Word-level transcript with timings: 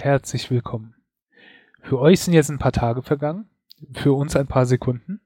und 0.00 0.04
herzlich 0.04 0.50
willkommen. 0.50 0.94
Für 1.82 1.98
euch 1.98 2.20
sind 2.20 2.32
jetzt 2.32 2.48
ein 2.50 2.58
paar 2.58 2.72
Tage 2.72 3.02
vergangen, 3.02 3.50
für 3.92 4.14
uns 4.14 4.34
ein 4.34 4.46
paar 4.46 4.64
Sekunden. 4.64 5.20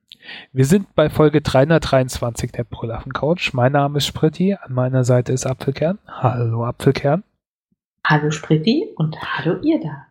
Wir 0.53 0.65
sind 0.65 0.97
bei 0.97 1.11
Folge 1.11 1.41
323 1.41 2.51
der 2.51 2.65
Brüllaffen 2.65 3.12
Couch. 3.12 3.53
Mein 3.53 3.71
Name 3.71 3.98
ist 3.98 4.07
Spritti, 4.07 4.55
an 4.55 4.73
meiner 4.73 5.05
Seite 5.05 5.33
ist 5.33 5.47
Apfelkern. 5.47 6.01
Hallo 6.09 6.65
Apfelkern. 6.65 7.23
Hallo 8.05 8.33
Spritti 8.33 8.89
und 8.97 9.17
hallo 9.23 9.61
ihr 9.62 9.81
da. 9.81 10.07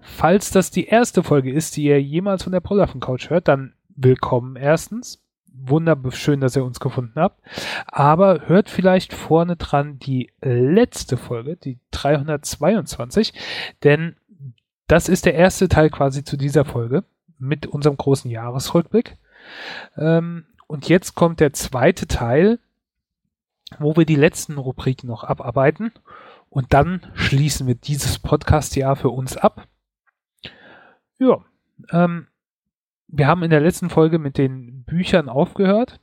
Falls 0.00 0.50
das 0.50 0.72
die 0.72 0.86
erste 0.86 1.22
Folge 1.22 1.52
ist, 1.52 1.76
die 1.76 1.84
ihr 1.84 2.02
jemals 2.02 2.42
von 2.42 2.52
der 2.52 2.60
Brüllaffen 2.60 3.00
Couch 3.00 3.30
hört, 3.30 3.46
dann 3.46 3.74
willkommen 3.94 4.56
erstens. 4.56 5.23
Wunderschön, 5.56 6.40
dass 6.40 6.56
ihr 6.56 6.64
uns 6.64 6.80
gefunden 6.80 7.20
habt. 7.20 7.40
Aber 7.86 8.48
hört 8.48 8.68
vielleicht 8.68 9.14
vorne 9.14 9.56
dran 9.56 9.98
die 9.98 10.32
letzte 10.40 11.16
Folge, 11.16 11.56
die 11.56 11.78
322, 11.92 13.32
denn 13.82 14.16
das 14.86 15.08
ist 15.08 15.24
der 15.24 15.34
erste 15.34 15.68
Teil 15.68 15.90
quasi 15.90 16.24
zu 16.24 16.36
dieser 16.36 16.64
Folge 16.64 17.04
mit 17.38 17.66
unserem 17.66 17.96
großen 17.96 18.30
Jahresrückblick. 18.30 19.16
Ähm, 19.96 20.46
und 20.66 20.88
jetzt 20.88 21.14
kommt 21.14 21.40
der 21.40 21.52
zweite 21.52 22.06
Teil, 22.06 22.58
wo 23.78 23.96
wir 23.96 24.04
die 24.04 24.16
letzten 24.16 24.58
Rubriken 24.58 25.06
noch 25.06 25.24
abarbeiten. 25.24 25.92
Und 26.50 26.72
dann 26.72 27.00
schließen 27.14 27.66
wir 27.66 27.74
dieses 27.74 28.18
Podcast-Jahr 28.18 28.96
für 28.96 29.10
uns 29.10 29.36
ab. 29.36 29.66
Ja, 31.18 31.44
ähm, 31.90 32.28
wir 33.16 33.26
haben 33.26 33.42
in 33.42 33.50
der 33.50 33.60
letzten 33.60 33.90
Folge 33.90 34.18
mit 34.18 34.38
den 34.38 34.84
Büchern 34.84 35.28
aufgehört. 35.28 36.00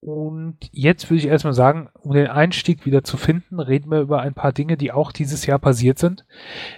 Und 0.00 0.58
jetzt 0.70 1.10
würde 1.10 1.18
ich 1.18 1.26
erstmal 1.26 1.54
sagen, 1.54 1.88
um 1.94 2.12
den 2.12 2.28
Einstieg 2.28 2.86
wieder 2.86 3.02
zu 3.02 3.16
finden, 3.16 3.58
reden 3.58 3.90
wir 3.90 3.98
über 4.00 4.20
ein 4.20 4.32
paar 4.32 4.52
Dinge, 4.52 4.76
die 4.76 4.92
auch 4.92 5.10
dieses 5.10 5.44
Jahr 5.44 5.58
passiert 5.58 5.98
sind. 5.98 6.24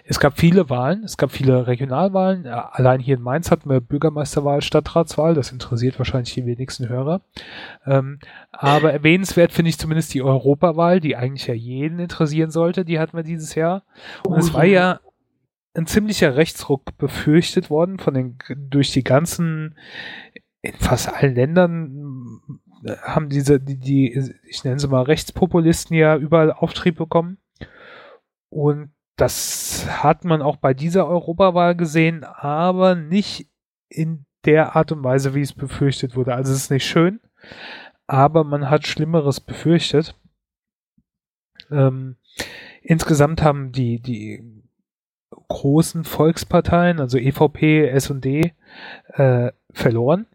Es 0.04 0.20
gab 0.20 0.38
viele 0.38 0.70
Wahlen, 0.70 1.04
es 1.04 1.18
gab 1.18 1.30
viele 1.30 1.66
Regionalwahlen. 1.66 2.46
Allein 2.46 2.98
hier 2.98 3.18
in 3.18 3.22
Mainz 3.22 3.50
hatten 3.50 3.68
wir 3.68 3.82
Bürgermeisterwahl, 3.82 4.62
Stadtratswahl. 4.62 5.34
Das 5.34 5.52
interessiert 5.52 5.98
wahrscheinlich 5.98 6.32
die 6.32 6.46
wenigsten 6.46 6.88
Hörer. 6.88 7.20
Ähm, 7.84 8.20
aber 8.52 8.90
erwähnenswert 8.90 9.52
finde 9.52 9.68
ich 9.68 9.78
zumindest 9.78 10.14
die 10.14 10.22
Europawahl, 10.22 11.00
die 11.00 11.14
eigentlich 11.14 11.46
ja 11.46 11.54
jeden 11.54 11.98
interessieren 11.98 12.50
sollte. 12.50 12.86
Die 12.86 12.98
hatten 12.98 13.18
wir 13.18 13.24
dieses 13.24 13.54
Jahr. 13.54 13.82
Und 14.24 14.38
es 14.38 14.54
war 14.54 14.64
ja 14.64 14.98
ein 15.74 15.86
ziemlicher 15.86 16.36
Rechtsruck 16.36 16.96
befürchtet 16.98 17.70
worden 17.70 17.98
von 17.98 18.14
den 18.14 18.38
durch 18.56 18.90
die 18.92 19.04
ganzen 19.04 19.76
in 20.62 20.74
fast 20.74 21.12
allen 21.12 21.34
Ländern 21.34 22.40
haben 23.02 23.28
diese, 23.28 23.60
die, 23.60 23.78
die, 23.78 24.34
ich 24.44 24.64
nenne 24.64 24.78
sie 24.78 24.88
mal 24.88 25.02
Rechtspopulisten 25.02 25.96
ja 25.96 26.16
überall 26.16 26.52
Auftrieb 26.52 26.96
bekommen. 26.96 27.38
Und 28.48 28.92
das 29.16 29.86
hat 30.02 30.24
man 30.24 30.40
auch 30.42 30.56
bei 30.56 30.72
dieser 30.72 31.06
Europawahl 31.06 31.76
gesehen, 31.76 32.24
aber 32.24 32.94
nicht 32.94 33.48
in 33.88 34.24
der 34.44 34.76
Art 34.76 34.92
und 34.92 35.04
Weise, 35.04 35.34
wie 35.34 35.42
es 35.42 35.52
befürchtet 35.52 36.16
wurde. 36.16 36.34
Also 36.34 36.52
es 36.52 36.64
ist 36.64 36.70
nicht 36.70 36.86
schön, 36.86 37.20
aber 38.06 38.44
man 38.44 38.70
hat 38.70 38.86
Schlimmeres 38.86 39.40
befürchtet. 39.40 40.18
Ähm, 41.70 42.16
insgesamt 42.80 43.42
haben 43.42 43.72
die, 43.72 44.00
die 44.00 44.59
großen 45.50 46.04
Volksparteien, 46.04 47.00
also 47.00 47.18
EVP, 47.18 47.88
S&D, 47.88 48.54
äh, 49.14 49.52
verloren 49.72 50.26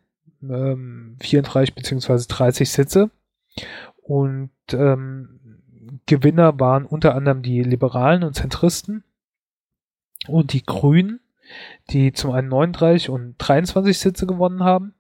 ähm, 0.50 1.18
34 1.22 1.74
beziehungsweise 1.76 2.28
30 2.28 2.70
Sitze. 2.70 3.10
Und 4.04 4.52
ähm, 4.74 5.62
Gewinner 6.06 6.60
waren 6.60 6.86
unter 6.86 7.16
anderem 7.16 7.42
die 7.42 7.64
Liberalen 7.64 8.24
und 8.24 8.36
Zentristen 8.36 9.04
und 10.28 10.54
die 10.54 10.64
Grünen, 10.64 11.20
die 11.90 12.14
zum 12.14 12.32
einen 12.32 12.50
39 12.50 13.10
und 13.10 13.36
23 13.38 13.98
Sitze 13.98 14.28
gewonnen 14.28 14.64
haben. 14.64 14.94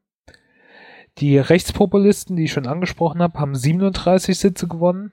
Die 1.17 1.37
Rechtspopulisten, 1.37 2.35
die 2.35 2.45
ich 2.45 2.53
schon 2.53 2.67
angesprochen 2.67 3.21
habe, 3.21 3.39
haben 3.39 3.55
37 3.55 4.37
Sitze 4.37 4.67
gewonnen. 4.67 5.11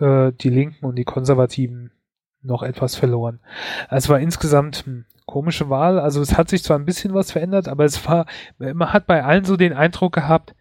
Äh, 0.00 0.32
die 0.32 0.50
Linken 0.50 0.84
und 0.84 0.96
die 0.96 1.04
Konservativen 1.04 1.92
noch 2.46 2.62
etwas 2.62 2.96
verloren. 2.96 3.40
Es 3.90 4.08
war 4.08 4.20
insgesamt 4.20 4.84
hm, 4.86 5.04
komische 5.26 5.68
Wahl. 5.68 5.98
Also 5.98 6.22
es 6.22 6.38
hat 6.38 6.48
sich 6.48 6.62
zwar 6.62 6.78
ein 6.78 6.86
bisschen 6.86 7.12
was 7.12 7.32
verändert, 7.32 7.68
aber 7.68 7.84
es 7.84 8.06
war, 8.06 8.26
man 8.58 8.92
hat 8.92 9.06
bei 9.06 9.24
allen 9.24 9.44
so 9.44 9.56
den 9.56 9.72
Eindruck 9.72 10.14
gehabt, 10.14 10.54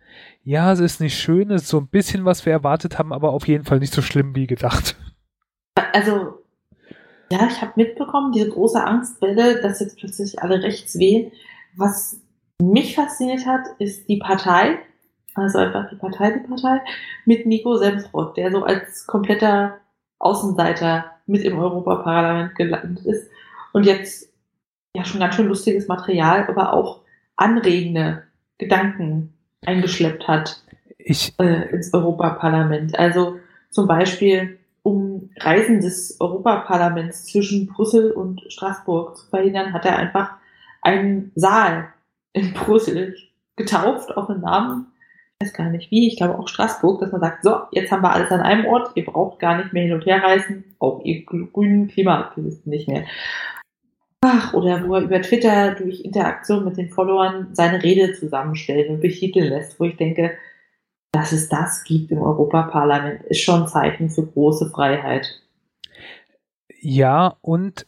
ja, 0.44 0.72
es 0.72 0.79
ist 0.79 1.00
nicht 1.00 1.18
schön, 1.18 1.51
es 1.51 1.63
ist 1.63 1.69
so 1.69 1.79
ein 1.79 1.88
bisschen, 1.88 2.25
was 2.25 2.46
wir 2.46 2.53
erwartet 2.53 3.00
haben, 3.00 3.13
aber 3.13 3.31
auf 3.31 3.47
jeden 3.47 3.63
Fall 3.63 3.79
nicht 3.79 3.94
so 3.94 4.01
schlimm 4.01 4.35
wie 4.35 4.47
gedacht. 4.47 4.96
Also, 5.94 6.40
ja, 7.31 7.47
ich 7.47 7.62
habe 7.62 7.73
mitbekommen, 7.75 8.31
diese 8.31 8.50
große 8.50 8.84
Angstwelle, 8.84 9.62
dass 9.62 9.79
jetzt 9.79 9.97
plötzlich 9.97 10.41
alle 10.41 10.62
rechts 10.62 11.00
wählen. 11.00 11.31
Was 11.75 12.22
mich 12.62 12.96
fasziniert 12.96 13.46
hat, 13.46 13.62
ist 13.79 14.07
die 14.07 14.17
Partei, 14.17 14.78
also 15.34 15.57
einfach 15.57 15.90
die 15.90 15.96
Partei, 15.96 16.31
die 16.31 16.47
Partei, 16.47 16.81
mit 17.25 17.46
Nico 17.46 17.78
Semsrott, 17.78 18.38
der 18.38 18.52
so 18.52 18.63
als 18.63 19.07
kompletter 19.07 19.79
Außenseiter 20.19 21.15
mit 21.25 21.44
im 21.44 21.58
Europaparlament 21.58 22.56
gelandet 22.56 23.06
ist 23.06 23.30
und 23.74 23.86
jetzt 23.86 24.31
ja 24.96 25.03
schon 25.03 25.19
ganz 25.19 25.36
schön 25.36 25.47
lustiges 25.47 25.88
Material, 25.88 26.47
aber 26.47 26.74
auch 26.74 27.02
anregende 27.36 28.24
Gedanken 28.58 29.34
eingeschleppt 29.66 30.28
hat 30.28 30.64
ich, 31.06 31.34
äh, 31.40 31.69
ins 31.69 31.94
Europaparlament. 31.94 32.97
Also 32.97 33.38
zum 33.69 33.88
Beispiel, 33.88 34.59
um 34.81 35.30
Reisen 35.38 35.81
des 35.81 36.19
Europaparlaments 36.19 37.25
zwischen 37.25 37.68
Brüssel 37.68 38.12
und 38.12 38.41
Straßburg 38.50 39.18
zu 39.18 39.28
verhindern, 39.28 39.74
hat 39.74 39.85
er 39.85 39.97
einfach 39.97 40.35
einen 40.81 41.31
Saal 41.35 41.90
in 42.34 42.53
Brüssel 42.53 43.16
getauft 43.56 44.16
auf 44.16 44.30
einen 44.30 44.41
Namen. 44.41 44.88
Weiß 45.41 45.53
gar 45.53 45.69
nicht 45.69 45.91
wie, 45.91 46.07
ich 46.07 46.18
glaube 46.18 46.40
auch 46.40 46.47
Straßburg, 46.47 47.01
dass 47.01 47.12
man 47.12 47.22
sagt, 47.22 47.44
so, 47.44 47.62
jetzt 47.72 47.91
haben 47.91 48.03
wir 48.03 48.13
alles 48.13 48.31
an 48.31 48.41
einem 48.41 48.66
Ort, 48.66 48.91
ihr 48.96 49.06
braucht 49.06 49.40
gar 49.40 49.57
nicht 49.57 49.73
mehr 49.73 49.84
hin 49.84 49.94
und 49.94 50.06
her 50.06 50.23
reisen, 50.23 50.75
auch 50.79 51.03
ihr 51.03 51.25
grünen 51.25 51.90
Klimaaktivisten 51.90 52.69
nicht 52.69 52.88
mehr. 52.88 53.06
Ach, 54.22 54.53
oder 54.53 54.88
wo 54.88 54.96
er 54.96 55.01
über 55.01 55.22
Twitter 55.22 55.75
durch 55.75 56.01
Interaktion 56.01 56.66
mit 56.66 56.78
den 56.78 56.90
Followern 56.90 57.50
seine 57.53 57.84
Rede 57.84 58.13
zusammenstellt 58.13 58.90
und 58.90 59.01
betiteln 59.01 59.50
lässt, 59.50 59.79
wo 59.79 59.84
ich 59.84 59.97
denke, 59.97 60.31
dass 61.12 61.31
es 61.31 61.47
das 61.47 61.84
gibt 61.84 62.12
im 62.12 62.22
Europaparlament, 62.22 63.23
ist 63.25 63.41
schon 63.41 63.67
Zeichen 63.67 64.09
für 64.09 64.25
große 64.25 64.69
Freiheit. 64.69 65.41
Ja, 66.81 67.38
und 67.41 67.85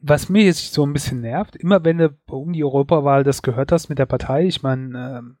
was 0.00 0.28
mir 0.28 0.44
jetzt 0.44 0.74
so 0.74 0.84
ein 0.84 0.92
bisschen 0.92 1.20
nervt, 1.20 1.56
immer 1.56 1.84
wenn 1.84 1.98
du 1.98 2.16
um 2.30 2.52
die 2.52 2.64
Europawahl 2.64 3.24
das 3.24 3.42
gehört 3.42 3.72
hast 3.72 3.88
mit 3.88 3.98
der 3.98 4.06
Partei, 4.06 4.44
ich 4.44 4.62
meine, 4.62 5.18
ähm, 5.18 5.36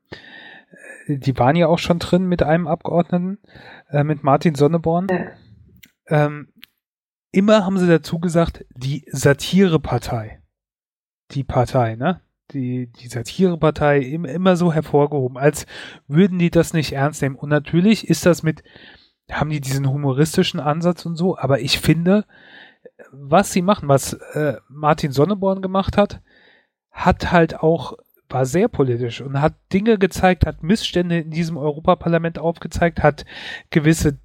die 1.08 1.38
waren 1.38 1.56
ja 1.56 1.66
auch 1.66 1.78
schon 1.78 1.98
drin 1.98 2.26
mit 2.26 2.42
einem 2.42 2.66
Abgeordneten, 2.66 3.38
äh, 3.88 4.04
mit 4.04 4.22
Martin 4.22 4.54
Sonneborn. 4.54 5.08
Ja. 5.10 5.26
Ähm, 6.26 6.52
immer 7.32 7.64
haben 7.64 7.78
sie 7.78 7.88
dazu 7.88 8.18
gesagt, 8.18 8.64
die 8.74 9.06
Satirepartei. 9.10 10.42
Die 11.32 11.44
Partei, 11.44 11.96
ne? 11.96 12.20
Die, 12.52 12.86
die 12.86 13.08
Satirepartei 13.08 13.98
immer 14.00 14.56
so 14.56 14.72
hervorgehoben, 14.72 15.36
als 15.36 15.66
würden 16.06 16.38
die 16.38 16.50
das 16.50 16.72
nicht 16.72 16.92
ernst 16.92 17.20
nehmen. 17.20 17.36
Und 17.36 17.50
natürlich 17.50 18.08
ist 18.08 18.24
das 18.24 18.42
mit, 18.42 18.62
haben 19.30 19.50
die 19.50 19.60
diesen 19.60 19.90
humoristischen 19.90 20.58
Ansatz 20.58 21.04
und 21.04 21.16
so, 21.16 21.36
aber 21.36 21.60
ich 21.60 21.78
finde, 21.78 22.24
was 23.12 23.52
sie 23.52 23.60
machen, 23.60 23.88
was 23.88 24.14
äh, 24.14 24.56
Martin 24.68 25.12
Sonneborn 25.12 25.60
gemacht 25.60 25.98
hat, 25.98 26.22
hat 26.90 27.30
halt 27.32 27.60
auch, 27.60 27.98
war 28.28 28.46
sehr 28.46 28.68
politisch 28.68 29.20
und 29.20 29.40
hat 29.40 29.54
Dinge 29.72 29.98
gezeigt, 29.98 30.46
hat 30.46 30.62
Missstände 30.62 31.20
in 31.20 31.30
diesem 31.30 31.56
Europaparlament 31.56 32.38
aufgezeigt, 32.38 33.02
hat 33.02 33.24
gewisse 33.70 34.18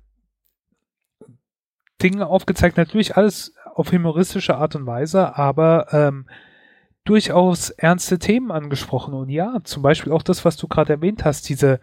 Dinge 2.01 2.27
aufgezeigt, 2.27 2.77
natürlich 2.77 3.15
alles 3.15 3.55
auf 3.75 3.91
humoristische 3.91 4.55
Art 4.55 4.75
und 4.75 4.85
Weise, 4.85 5.38
aber 5.38 5.88
ähm, 5.91 6.27
durchaus 7.05 7.69
ernste 7.69 8.19
Themen 8.19 8.51
angesprochen. 8.51 9.13
Und 9.13 9.29
ja, 9.29 9.59
zum 9.63 9.81
Beispiel 9.83 10.11
auch 10.11 10.23
das, 10.23 10.45
was 10.45 10.57
du 10.57 10.67
gerade 10.67 10.94
erwähnt 10.94 11.25
hast, 11.25 11.47
diese, 11.49 11.79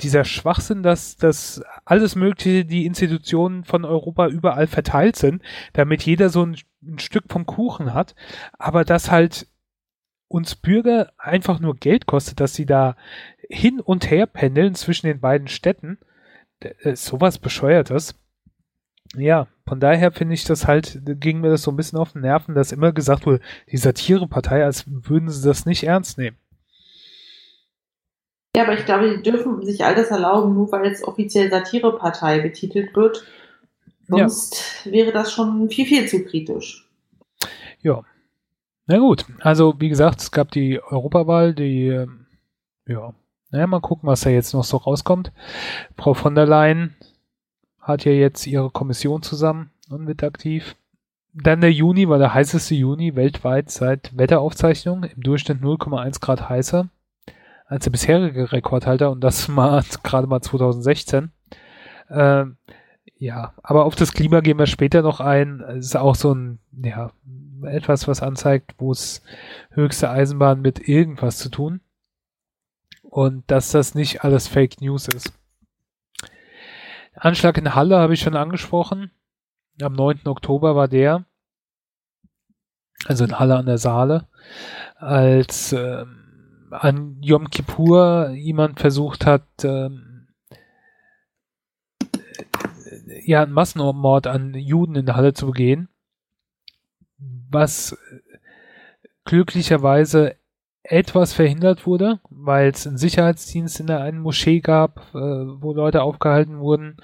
dieser 0.00 0.24
Schwachsinn, 0.24 0.82
dass, 0.82 1.16
dass 1.16 1.62
alles 1.84 2.16
Mögliche, 2.16 2.64
die 2.64 2.86
Institutionen 2.86 3.64
von 3.64 3.84
Europa 3.84 4.26
überall 4.28 4.66
verteilt 4.66 5.16
sind, 5.16 5.42
damit 5.72 6.02
jeder 6.02 6.28
so 6.28 6.44
ein, 6.44 6.56
ein 6.82 6.98
Stück 6.98 7.24
vom 7.28 7.46
Kuchen 7.46 7.94
hat, 7.94 8.14
aber 8.58 8.84
dass 8.84 9.10
halt 9.10 9.46
uns 10.32 10.54
Bürger 10.54 11.12
einfach 11.18 11.60
nur 11.60 11.76
Geld 11.76 12.06
kostet, 12.06 12.40
dass 12.40 12.54
sie 12.54 12.66
da 12.66 12.96
hin 13.48 13.80
und 13.80 14.10
her 14.10 14.26
pendeln 14.26 14.74
zwischen 14.74 15.06
den 15.06 15.20
beiden 15.20 15.48
Städten, 15.48 15.98
äh, 16.60 16.96
sowas 16.96 17.38
bescheuertes. 17.38 18.14
Ja, 19.14 19.46
von 19.68 19.78
daher 19.78 20.10
finde 20.10 20.34
ich 20.34 20.44
das 20.44 20.66
halt, 20.66 21.02
ging 21.20 21.40
mir 21.40 21.50
das 21.50 21.62
so 21.62 21.70
ein 21.70 21.76
bisschen 21.76 21.98
auf 21.98 22.12
den 22.12 22.22
Nerven, 22.22 22.54
dass 22.54 22.72
immer 22.72 22.92
gesagt 22.92 23.26
wurde, 23.26 23.40
die 23.70 23.76
Satirepartei, 23.76 24.64
als 24.64 24.84
würden 24.86 25.28
sie 25.28 25.46
das 25.46 25.66
nicht 25.66 25.84
ernst 25.84 26.16
nehmen. 26.16 26.38
Ja, 28.56 28.64
aber 28.64 28.74
ich 28.78 28.84
glaube, 28.84 29.16
die 29.16 29.22
dürfen 29.22 29.64
sich 29.64 29.84
all 29.84 29.94
das 29.94 30.08
erlauben, 30.08 30.54
nur 30.54 30.70
weil 30.72 30.90
es 30.90 31.06
offiziell 31.06 31.50
Satirepartei 31.50 32.40
betitelt 32.40 32.94
wird. 32.96 33.24
Sonst 34.08 34.84
ja. 34.84 34.92
wäre 34.92 35.12
das 35.12 35.32
schon 35.32 35.68
viel, 35.70 35.86
viel 35.86 36.08
zu 36.08 36.24
kritisch. 36.24 36.88
Ja. 37.80 38.02
Na 38.92 38.98
gut, 38.98 39.24
also 39.40 39.74
wie 39.78 39.88
gesagt, 39.88 40.20
es 40.20 40.30
gab 40.30 40.50
die 40.50 40.78
Europawahl, 40.82 41.54
die, 41.54 42.04
ja, 42.86 43.14
naja, 43.50 43.66
mal 43.66 43.80
gucken, 43.80 44.06
was 44.06 44.20
da 44.20 44.28
jetzt 44.28 44.52
noch 44.52 44.64
so 44.64 44.76
rauskommt. 44.76 45.32
Frau 45.96 46.12
von 46.12 46.34
der 46.34 46.44
Leyen 46.44 46.94
hat 47.80 48.04
ja 48.04 48.12
jetzt 48.12 48.46
ihre 48.46 48.68
Kommission 48.68 49.22
zusammen 49.22 49.70
und 49.88 50.06
wird 50.06 50.22
aktiv. 50.22 50.76
Dann 51.32 51.62
der 51.62 51.72
Juni 51.72 52.06
war 52.06 52.18
der 52.18 52.34
heißeste 52.34 52.74
Juni 52.74 53.16
weltweit 53.16 53.70
seit 53.70 54.14
Wetteraufzeichnung, 54.14 55.04
im 55.04 55.22
Durchschnitt 55.22 55.62
0,1 55.62 56.20
Grad 56.20 56.50
heißer 56.50 56.90
als 57.68 57.84
der 57.84 57.92
bisherige 57.92 58.52
Rekordhalter 58.52 59.10
und 59.10 59.24
das 59.24 59.48
mal 59.48 59.82
gerade 60.02 60.26
mal 60.26 60.42
2016. 60.42 61.32
Ähm, 62.10 62.58
ja, 63.16 63.54
aber 63.62 63.86
auf 63.86 63.94
das 63.94 64.12
Klima 64.12 64.40
gehen 64.40 64.58
wir 64.58 64.66
später 64.66 65.00
noch 65.00 65.20
ein. 65.20 65.60
Es 65.60 65.86
ist 65.86 65.96
auch 65.96 66.14
so 66.14 66.34
ein, 66.34 66.58
ja, 66.72 67.10
etwas, 67.64 68.08
was 68.08 68.22
anzeigt, 68.22 68.74
wo 68.78 68.92
es 68.92 69.22
höchste 69.70 70.10
Eisenbahn 70.10 70.60
mit 70.60 70.88
irgendwas 70.88 71.38
zu 71.38 71.48
tun. 71.48 71.80
Und 73.02 73.50
dass 73.50 73.70
das 73.72 73.94
nicht 73.94 74.24
alles 74.24 74.48
Fake 74.48 74.80
News 74.80 75.08
ist. 75.08 75.32
Anschlag 77.14 77.58
in 77.58 77.74
Halle 77.74 77.98
habe 77.98 78.14
ich 78.14 78.20
schon 78.20 78.36
angesprochen. 78.36 79.10
Am 79.80 79.92
9. 79.92 80.26
Oktober 80.26 80.74
war 80.76 80.88
der. 80.88 81.24
Also 83.06 83.24
in 83.24 83.38
Halle 83.38 83.56
an 83.56 83.66
der 83.66 83.78
Saale. 83.78 84.28
Als 84.96 85.72
ähm, 85.72 86.68
an 86.70 87.18
Yom 87.20 87.50
Kippur 87.50 88.30
jemand 88.30 88.80
versucht 88.80 89.26
hat, 89.26 89.46
ähm, 89.64 90.28
ja, 93.24 93.42
einen 93.42 93.52
Massenmord 93.52 94.26
an 94.26 94.54
Juden 94.54 94.96
in 94.96 95.14
Halle 95.14 95.34
zu 95.34 95.46
begehen. 95.46 95.88
Was 97.52 97.96
glücklicherweise 99.24 100.36
etwas 100.82 101.32
verhindert 101.32 101.86
wurde, 101.86 102.20
weil 102.28 102.70
es 102.70 102.86
einen 102.86 102.98
Sicherheitsdienst 102.98 103.78
in 103.80 103.86
der 103.86 104.00
einen 104.00 104.18
Moschee 104.18 104.60
gab, 104.60 105.14
äh, 105.14 105.18
wo 105.18 105.72
Leute 105.72 106.02
aufgehalten 106.02 106.58
wurden 106.58 106.96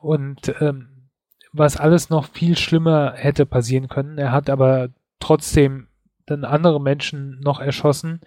und 0.00 0.54
ähm, 0.60 1.08
was 1.52 1.76
alles 1.76 2.10
noch 2.10 2.26
viel 2.26 2.56
schlimmer 2.56 3.14
hätte 3.16 3.46
passieren 3.46 3.88
können. 3.88 4.18
Er 4.18 4.30
hat 4.30 4.48
aber 4.48 4.90
trotzdem 5.18 5.88
dann 6.26 6.44
andere 6.44 6.80
Menschen 6.80 7.40
noch 7.40 7.60
erschossen. 7.60 8.20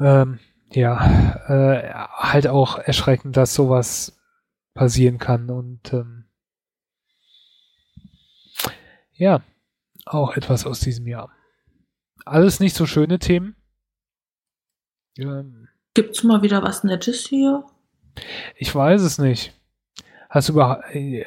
Ähm, 0.00 0.38
ja, 0.72 1.04
äh, 1.48 1.92
halt 1.92 2.46
auch 2.46 2.78
erschreckend, 2.78 3.36
dass 3.36 3.54
sowas 3.54 4.18
passieren 4.74 5.18
kann 5.18 5.50
und 5.50 5.92
ähm, 5.92 6.24
ja, 9.12 9.42
auch 10.14 10.36
etwas 10.36 10.66
aus 10.66 10.80
diesem 10.80 11.06
Jahr. 11.06 11.30
Alles 12.24 12.60
nicht 12.60 12.76
so 12.76 12.86
schöne 12.86 13.18
Themen. 13.18 13.56
Ähm, 15.18 15.68
Gibt's 15.94 16.22
mal 16.22 16.42
wieder 16.42 16.62
was 16.62 16.84
Nettes 16.84 17.26
hier? 17.26 17.64
Ich 18.56 18.74
weiß 18.74 19.02
es 19.02 19.18
nicht. 19.18 19.54
Hast 20.28 20.48
du 20.48 20.52
über 20.52 20.82
äh, 20.94 21.24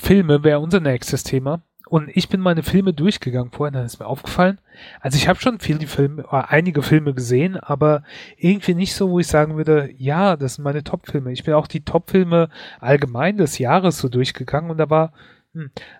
Filme 0.00 0.42
wäre 0.42 0.58
unser 0.58 0.80
nächstes 0.80 1.22
Thema. 1.22 1.62
Und 1.86 2.10
ich 2.14 2.28
bin 2.28 2.40
meine 2.40 2.62
Filme 2.62 2.94
durchgegangen 2.94 3.52
vorhin, 3.52 3.74
dann 3.74 3.84
ist 3.84 4.00
mir 4.00 4.06
aufgefallen. 4.06 4.58
Also 5.00 5.16
ich 5.16 5.28
habe 5.28 5.38
schon 5.38 5.60
viele 5.60 5.86
Filme, 5.86 6.22
äh, 6.22 6.42
einige 6.48 6.82
Filme 6.82 7.14
gesehen, 7.14 7.56
aber 7.56 8.02
irgendwie 8.36 8.74
nicht 8.74 8.94
so, 8.94 9.10
wo 9.10 9.20
ich 9.20 9.26
sagen 9.26 9.56
würde, 9.56 9.90
ja, 9.96 10.36
das 10.36 10.54
sind 10.54 10.64
meine 10.64 10.82
Top-Filme. 10.82 11.30
Ich 11.30 11.44
bin 11.44 11.54
auch 11.54 11.66
die 11.66 11.84
Top-Filme 11.84 12.48
allgemein 12.80 13.36
des 13.36 13.58
Jahres 13.58 13.98
so 13.98 14.08
durchgegangen 14.08 14.70
und 14.70 14.78
da 14.78 14.88
war 14.88 15.12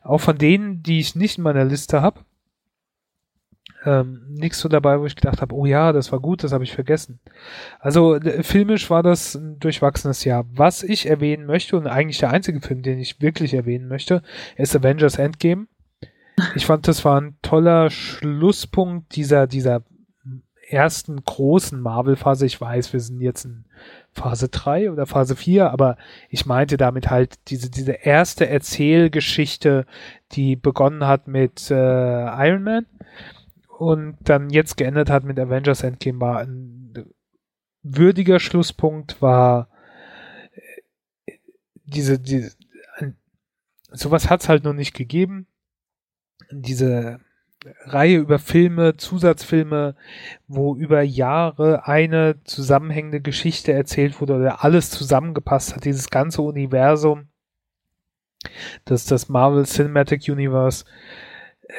auch 0.03 0.19
von 0.19 0.39
denen, 0.39 0.83
die 0.83 1.01
ich 1.01 1.15
nicht 1.15 1.39
in 1.39 1.45
meiner 1.45 1.65
Liste 1.65 2.03
habe, 2.03 2.21
ähm, 3.85 4.23
nichts 4.29 4.61
so 4.61 4.69
dabei, 4.69 4.99
wo 5.01 5.06
ich 5.06 5.17
gedacht 5.17 5.41
habe, 5.41 5.55
oh 5.55 5.67
ja, 5.67 5.93
das 5.93 6.11
war 6.11 6.21
gut, 6.21 6.43
das 6.43 6.53
habe 6.53 6.65
ich 6.65 6.73
vergessen. 6.73 7.21
Also 7.79 8.19
filmisch 8.41 8.89
war 8.91 9.03
das 9.03 9.35
ein 9.35 9.59
durchwachsenes 9.59 10.25
Jahr. 10.25 10.45
Was 10.53 10.83
ich 10.83 11.06
erwähnen 11.06 11.47
möchte 11.47 11.77
und 11.77 11.87
eigentlich 11.87 12.19
der 12.19 12.31
einzige 12.31 12.61
Film, 12.61 12.83
den 12.83 12.99
ich 12.99 13.21
wirklich 13.21 13.55
erwähnen 13.55 13.89
möchte, 13.89 14.23
ist 14.56 14.75
Avengers 14.75 15.19
Endgame. 15.19 15.67
Ich 16.55 16.67
fand, 16.67 16.89
das 16.89 17.05
war 17.05 17.21
ein 17.21 17.37
toller 17.43 17.91
Schlusspunkt 17.91 19.15
dieser, 19.15 19.47
dieser 19.47 19.85
ersten 20.69 21.23
großen 21.25 21.81
Marvel-Phase. 21.81 22.47
Ich 22.47 22.61
weiß, 22.61 22.93
wir 22.93 23.01
sind 23.01 23.21
jetzt 23.21 23.45
in 23.45 23.65
Phase 24.13 24.49
3 24.49 24.91
oder 24.91 25.07
Phase 25.07 25.37
4, 25.37 25.71
aber 25.71 25.97
ich 26.29 26.47
meinte 26.47 26.77
damit 26.77 27.11
halt 27.11 27.37
diese, 27.49 27.71
diese 27.71 27.93
erste 27.93 28.49
Erzählgeschichte, 28.49 29.87
die 30.33 30.57
begonnen 30.57 31.07
hat 31.07 31.29
mit 31.29 31.71
äh, 31.71 31.75
Iron 31.75 32.63
Man 32.63 32.87
und 33.79 34.17
dann 34.23 34.51
jetzt 34.51 34.77
geendet 34.77 35.11
hat 35.11 35.25
mit 35.25 35.39
Avengers 35.39 35.83
Endgame 35.83 36.21
war 36.21 36.39
ein 36.41 37.13
würdiger 37.83 38.41
Schlusspunkt, 38.41 39.21
war 39.21 39.69
äh, 41.27 41.33
diese, 41.85 42.19
diese 42.19 42.57
sowas 43.95 44.29
hat 44.29 44.43
es 44.43 44.49
halt 44.49 44.65
noch 44.65 44.73
nicht 44.73 44.95
gegeben. 44.95 45.47
Diese 46.51 47.21
Reihe 47.85 48.19
über 48.19 48.39
Filme, 48.39 48.97
Zusatzfilme, 48.97 49.95
wo 50.49 50.77
über 50.77 51.03
Jahre 51.03 51.87
eine 51.87 52.37
zusammenhängende 52.45 53.21
Geschichte 53.21 53.73
erzählt 53.73 54.21
wurde 54.21 54.35
oder 54.35 54.65
alles 54.65 54.91
zusammengepasst 54.91 55.75
hat, 55.75 55.85
dieses 55.85 56.11
ganze 56.11 56.43
Universum, 56.43 57.29
das 58.85 59.07
das 59.07 59.29
Marvel 59.29 59.65
Cinematic 59.65 60.29
Universe, 60.29 60.85
äh, 61.63 61.73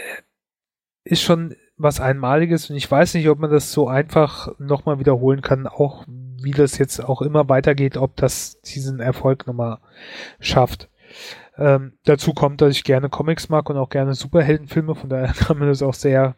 ist 1.03 1.21
schon 1.21 1.55
was 1.77 1.99
Einmaliges 1.99 2.69
und 2.69 2.77
ich 2.77 2.89
weiß 2.89 3.13
nicht, 3.15 3.27
ob 3.29 3.39
man 3.39 3.51
das 3.51 3.71
so 3.71 3.87
einfach 3.87 4.57
nochmal 4.59 4.99
wiederholen 4.99 5.41
kann, 5.41 5.67
auch 5.67 6.05
wie 6.07 6.51
das 6.51 6.77
jetzt 6.77 7.03
auch 7.03 7.21
immer 7.21 7.49
weitergeht, 7.49 7.97
ob 7.97 8.15
das 8.15 8.61
diesen 8.61 8.99
Erfolg 8.99 9.45
nochmal 9.45 9.79
schafft. 10.39 10.89
Ähm, 11.57 11.97
dazu 12.03 12.33
kommt, 12.33 12.61
dass 12.61 12.75
ich 12.75 12.83
gerne 12.83 13.09
Comics 13.09 13.49
mag 13.49 13.69
und 13.69 13.77
auch 13.77 13.89
gerne 13.89 14.13
Superheldenfilme, 14.13 14.95
von 14.95 15.09
daher 15.09 15.33
kann 15.33 15.57
man 15.57 15.67
das 15.67 15.81
auch 15.81 15.93
sehr 15.93 16.35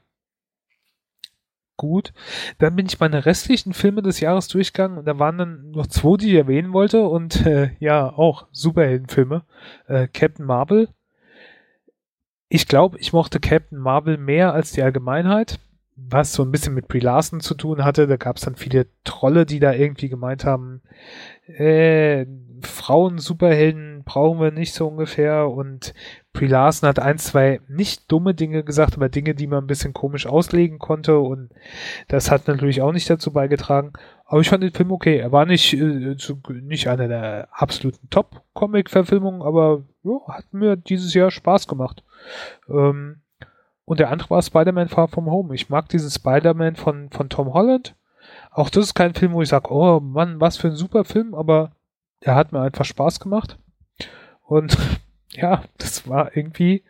gut. 1.76 2.14
Dann 2.58 2.76
bin 2.76 2.88
ich 2.88 3.00
meine 3.00 3.26
restlichen 3.26 3.74
Filme 3.74 4.02
des 4.02 4.20
Jahres 4.20 4.48
durchgegangen 4.48 4.98
und 4.98 5.06
da 5.06 5.20
waren 5.20 5.38
dann 5.38 5.72
noch 5.72 5.88
zwei, 5.88 6.18
die 6.18 6.30
ich 6.30 6.36
erwähnen 6.36 6.74
wollte 6.74 7.04
und 7.04 7.46
äh, 7.46 7.72
ja, 7.80 8.10
auch 8.10 8.48
Superheldenfilme. 8.52 9.44
Äh, 9.88 10.08
Captain 10.08 10.46
Marvel 10.46 10.90
ich 12.50 12.68
glaube, 12.68 12.98
ich 13.00 13.14
mochte 13.14 13.40
Captain 13.40 13.78
Marvel 13.78 14.18
mehr 14.18 14.54
als 14.54 14.72
die 14.72 14.82
Allgemeinheit, 14.82 15.60
was 15.98 16.32
so 16.32 16.44
ein 16.44 16.52
bisschen 16.52 16.76
mit 16.76 16.88
Brie 16.88 17.00
Larson 17.00 17.42
zu 17.42 17.56
tun 17.56 17.84
hatte. 17.84 18.08
Da 18.08 18.18
gab 18.18 18.38
es 18.38 18.44
dann 18.44 18.56
viele 18.56 18.88
Trolle, 19.04 19.46
die 19.46 19.60
da 19.60 19.74
irgendwie 19.74 20.10
gemeint 20.10 20.46
haben, 20.46 20.82
äh, 21.48 22.26
Frauen, 22.62 23.20
Superhelden 23.20 24.04
brauchen 24.04 24.40
wir 24.40 24.52
nicht 24.52 24.74
so 24.74 24.88
ungefähr. 24.88 25.50
Und 25.50 25.94
Brie 26.34 26.48
Larson 26.48 26.88
hat 26.88 27.00
ein, 27.00 27.18
zwei 27.18 27.62
nicht 27.68 28.12
dumme 28.12 28.34
Dinge 28.34 28.64
gesagt, 28.64 28.96
aber 28.96 29.10
Dinge, 29.10 29.36
die 29.36 29.48
man 29.48 29.64
ein 29.64 29.68
bisschen 29.68 29.94
komisch 29.94 30.28
auslegen 30.28 30.80
konnte. 30.80 31.20
Und 31.20 31.50
das 32.08 32.32
hat 32.32 32.48
natürlich 32.48 32.82
auch 32.82 32.92
nicht 32.92 33.10
dazu 33.10 33.34
beigetragen. 33.34 33.94
Aber 34.26 34.42
ich 34.42 34.50
fand 34.50 34.64
den 34.64 34.74
Film 34.74 34.92
okay. 34.92 35.18
Er 35.18 35.32
war 35.32 35.46
nicht, 35.46 35.74
äh, 35.74 36.16
nicht 36.62 36.88
einer 36.88 37.08
der 37.08 37.50
absoluten 37.52 38.10
Top-Comic-Verfilmungen, 38.10 39.42
aber 39.42 39.84
ja, 40.04 40.20
hat 40.28 40.46
mir 40.52 40.76
dieses 40.76 41.14
Jahr 41.14 41.32
Spaß 41.32 41.68
gemacht. 41.68 42.04
Ähm, 42.70 43.22
und 43.88 44.02
der 44.02 44.12
andere 44.12 44.30
war 44.30 44.42
Spider-Man 44.42 44.90
Far 44.90 45.08
From 45.08 45.28
Home. 45.28 45.56
Ich 45.56 45.70
mag 45.70 45.88
diesen 45.88 46.12
Spider-Man 46.12 46.76
von, 46.76 47.10
von 47.10 47.30
Tom 47.30 47.54
Holland. 47.54 47.96
Auch 48.52 48.70
das 48.70 48.88
ist 48.88 48.96
kein 48.96 49.14
Film, 49.14 49.32
wo 49.32 49.42
ich 49.42 49.48
sage, 49.48 49.72
oh 49.72 50.02
Mann, 50.02 50.42
was 50.42 50.58
für 50.58 50.68
ein 50.68 50.76
super 50.76 51.06
Film, 51.06 51.34
aber 51.34 51.72
der 52.26 52.36
hat 52.36 52.52
mir 52.52 52.60
einfach 52.60 52.84
Spaß 52.84 53.22
gemacht. 53.22 53.58
Und 54.44 54.78
ja, 55.32 55.64
das 55.78 56.06
war 56.06 56.36
irgendwie 56.36 56.84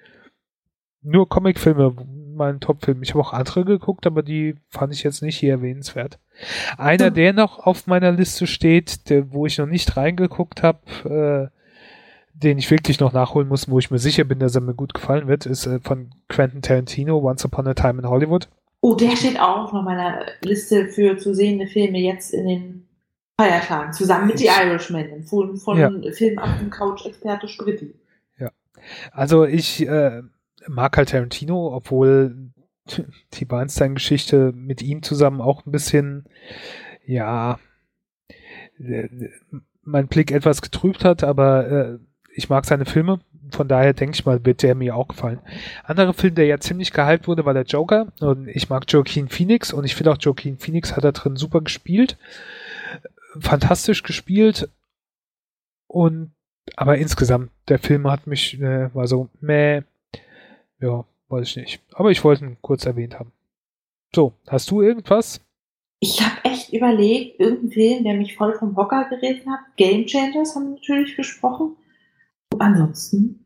nur 1.03 1.29
Comicfilme, 1.29 1.95
mein 2.33 2.59
Topfilm. 2.59 3.03
Ich 3.03 3.11
habe 3.11 3.21
auch 3.21 3.31
andere 3.31 3.63
geguckt, 3.63 4.07
aber 4.07 4.23
die 4.23 4.55
fand 4.67 4.91
ich 4.91 5.03
jetzt 5.03 5.21
nicht 5.21 5.37
hier 5.37 5.51
erwähnenswert. 5.51 6.17
Einer, 6.79 7.11
der 7.11 7.31
noch 7.31 7.59
auf 7.59 7.85
meiner 7.85 8.11
Liste 8.11 8.47
steht, 8.47 9.11
der, 9.11 9.31
wo 9.31 9.45
ich 9.45 9.59
noch 9.59 9.67
nicht 9.67 9.97
reingeguckt 9.97 10.63
habe, 10.63 11.51
äh, 11.53 11.56
den 12.43 12.57
ich 12.57 12.69
wirklich 12.69 12.99
noch 12.99 13.13
nachholen 13.13 13.47
muss, 13.47 13.69
wo 13.69 13.79
ich 13.79 13.89
mir 13.89 13.97
sicher 13.97 14.23
bin, 14.23 14.39
dass 14.39 14.55
er 14.55 14.61
mir 14.61 14.75
gut 14.75 14.93
gefallen 14.93 15.27
wird, 15.27 15.45
ist 15.45 15.65
äh, 15.65 15.79
von 15.79 16.11
Quentin 16.27 16.61
Tarantino, 16.61 17.17
Once 17.17 17.43
Upon 17.45 17.67
a 17.67 17.73
Time 17.73 17.99
in 17.99 18.09
Hollywood. 18.09 18.47
Oh, 18.81 18.93
der 18.93 19.15
steht 19.15 19.39
auch 19.39 19.73
auf 19.73 19.83
meiner 19.83 20.25
Liste 20.41 20.87
für 20.87 21.17
zu 21.17 21.33
sehende 21.33 21.67
Filme 21.67 21.97
jetzt 21.97 22.33
in 22.33 22.47
den 22.47 22.87
Feiertagen, 23.39 23.91
zusammen 23.91 24.27
mit 24.27 24.37
The 24.37 24.47
Irishman, 24.47 25.23
von, 25.23 25.57
von 25.57 25.77
ja. 25.77 25.91
Film 26.11 26.37
auf 26.37 26.57
dem 26.59 26.69
Couch-Experte 26.69 27.47
Spritti. 27.47 27.95
Ja, 28.37 28.51
also 29.11 29.45
ich 29.45 29.87
äh, 29.87 30.21
mag 30.67 30.95
halt 30.95 31.09
Tarantino, 31.09 31.73
obwohl 31.73 32.51
die 33.33 33.49
Weinstein-Geschichte 33.49 34.53
mit 34.55 34.83
ihm 34.83 35.01
zusammen 35.01 35.41
auch 35.41 35.65
ein 35.65 35.71
bisschen, 35.71 36.25
ja, 37.03 37.59
äh, 38.79 39.09
mein 39.81 40.07
Blick 40.07 40.31
etwas 40.31 40.61
getrübt 40.61 41.03
hat, 41.03 41.23
aber 41.23 41.71
äh, 41.71 41.99
ich 42.37 42.49
mag 42.49 42.65
seine 42.65 42.85
Filme. 42.85 43.19
Von 43.51 43.67
daher 43.67 43.93
denke 43.93 44.15
ich 44.15 44.25
mal, 44.25 44.45
wird 44.45 44.61
der 44.61 44.75
mir 44.75 44.95
auch 44.95 45.07
gefallen. 45.07 45.39
Anderer 45.83 46.13
Film, 46.13 46.35
der 46.35 46.45
ja 46.45 46.59
ziemlich 46.59 46.91
gehypt 46.91 47.27
wurde, 47.27 47.45
war 47.45 47.53
der 47.53 47.63
Joker. 47.63 48.07
Und 48.19 48.47
ich 48.47 48.69
mag 48.69 48.83
Joaquin 48.87 49.27
Phoenix 49.27 49.73
und 49.73 49.85
ich 49.85 49.95
finde 49.95 50.11
auch 50.11 50.17
Joaquin 50.19 50.57
Phoenix 50.57 50.95
hat 50.95 51.03
da 51.03 51.11
drin 51.11 51.35
super 51.35 51.61
gespielt. 51.61 52.17
Fantastisch 53.39 54.03
gespielt. 54.03 54.69
Und 55.87 56.31
aber 56.75 56.97
insgesamt, 56.97 57.49
der 57.69 57.79
Film 57.79 58.07
hat 58.07 58.27
mich, 58.27 58.59
äh, 58.59 58.93
war 58.93 59.07
so, 59.07 59.29
meh, 59.39 59.81
ja, 60.79 61.05
weiß 61.29 61.47
ich 61.47 61.55
nicht. 61.55 61.81
Aber 61.93 62.11
ich 62.11 62.23
wollte 62.23 62.45
ihn 62.45 62.57
kurz 62.61 62.85
erwähnt 62.85 63.17
haben. 63.17 63.31
So, 64.13 64.33
hast 64.47 64.69
du 64.69 64.81
irgendwas? 64.81 65.41
Ich 65.99 66.21
habe 66.21 66.43
echt 66.43 66.71
überlegt, 66.71 67.39
irgendeinen 67.39 67.71
Film, 67.71 68.03
der 68.03 68.13
mich 68.13 68.35
voll 68.35 68.53
vom 68.53 68.75
Hocker 68.75 69.05
gerissen 69.09 69.51
hat. 69.51 69.61
Game 69.77 70.05
Changers 70.05 70.55
haben 70.55 70.75
natürlich 70.75 71.15
gesprochen. 71.15 71.75
Ansonsten 72.59 73.45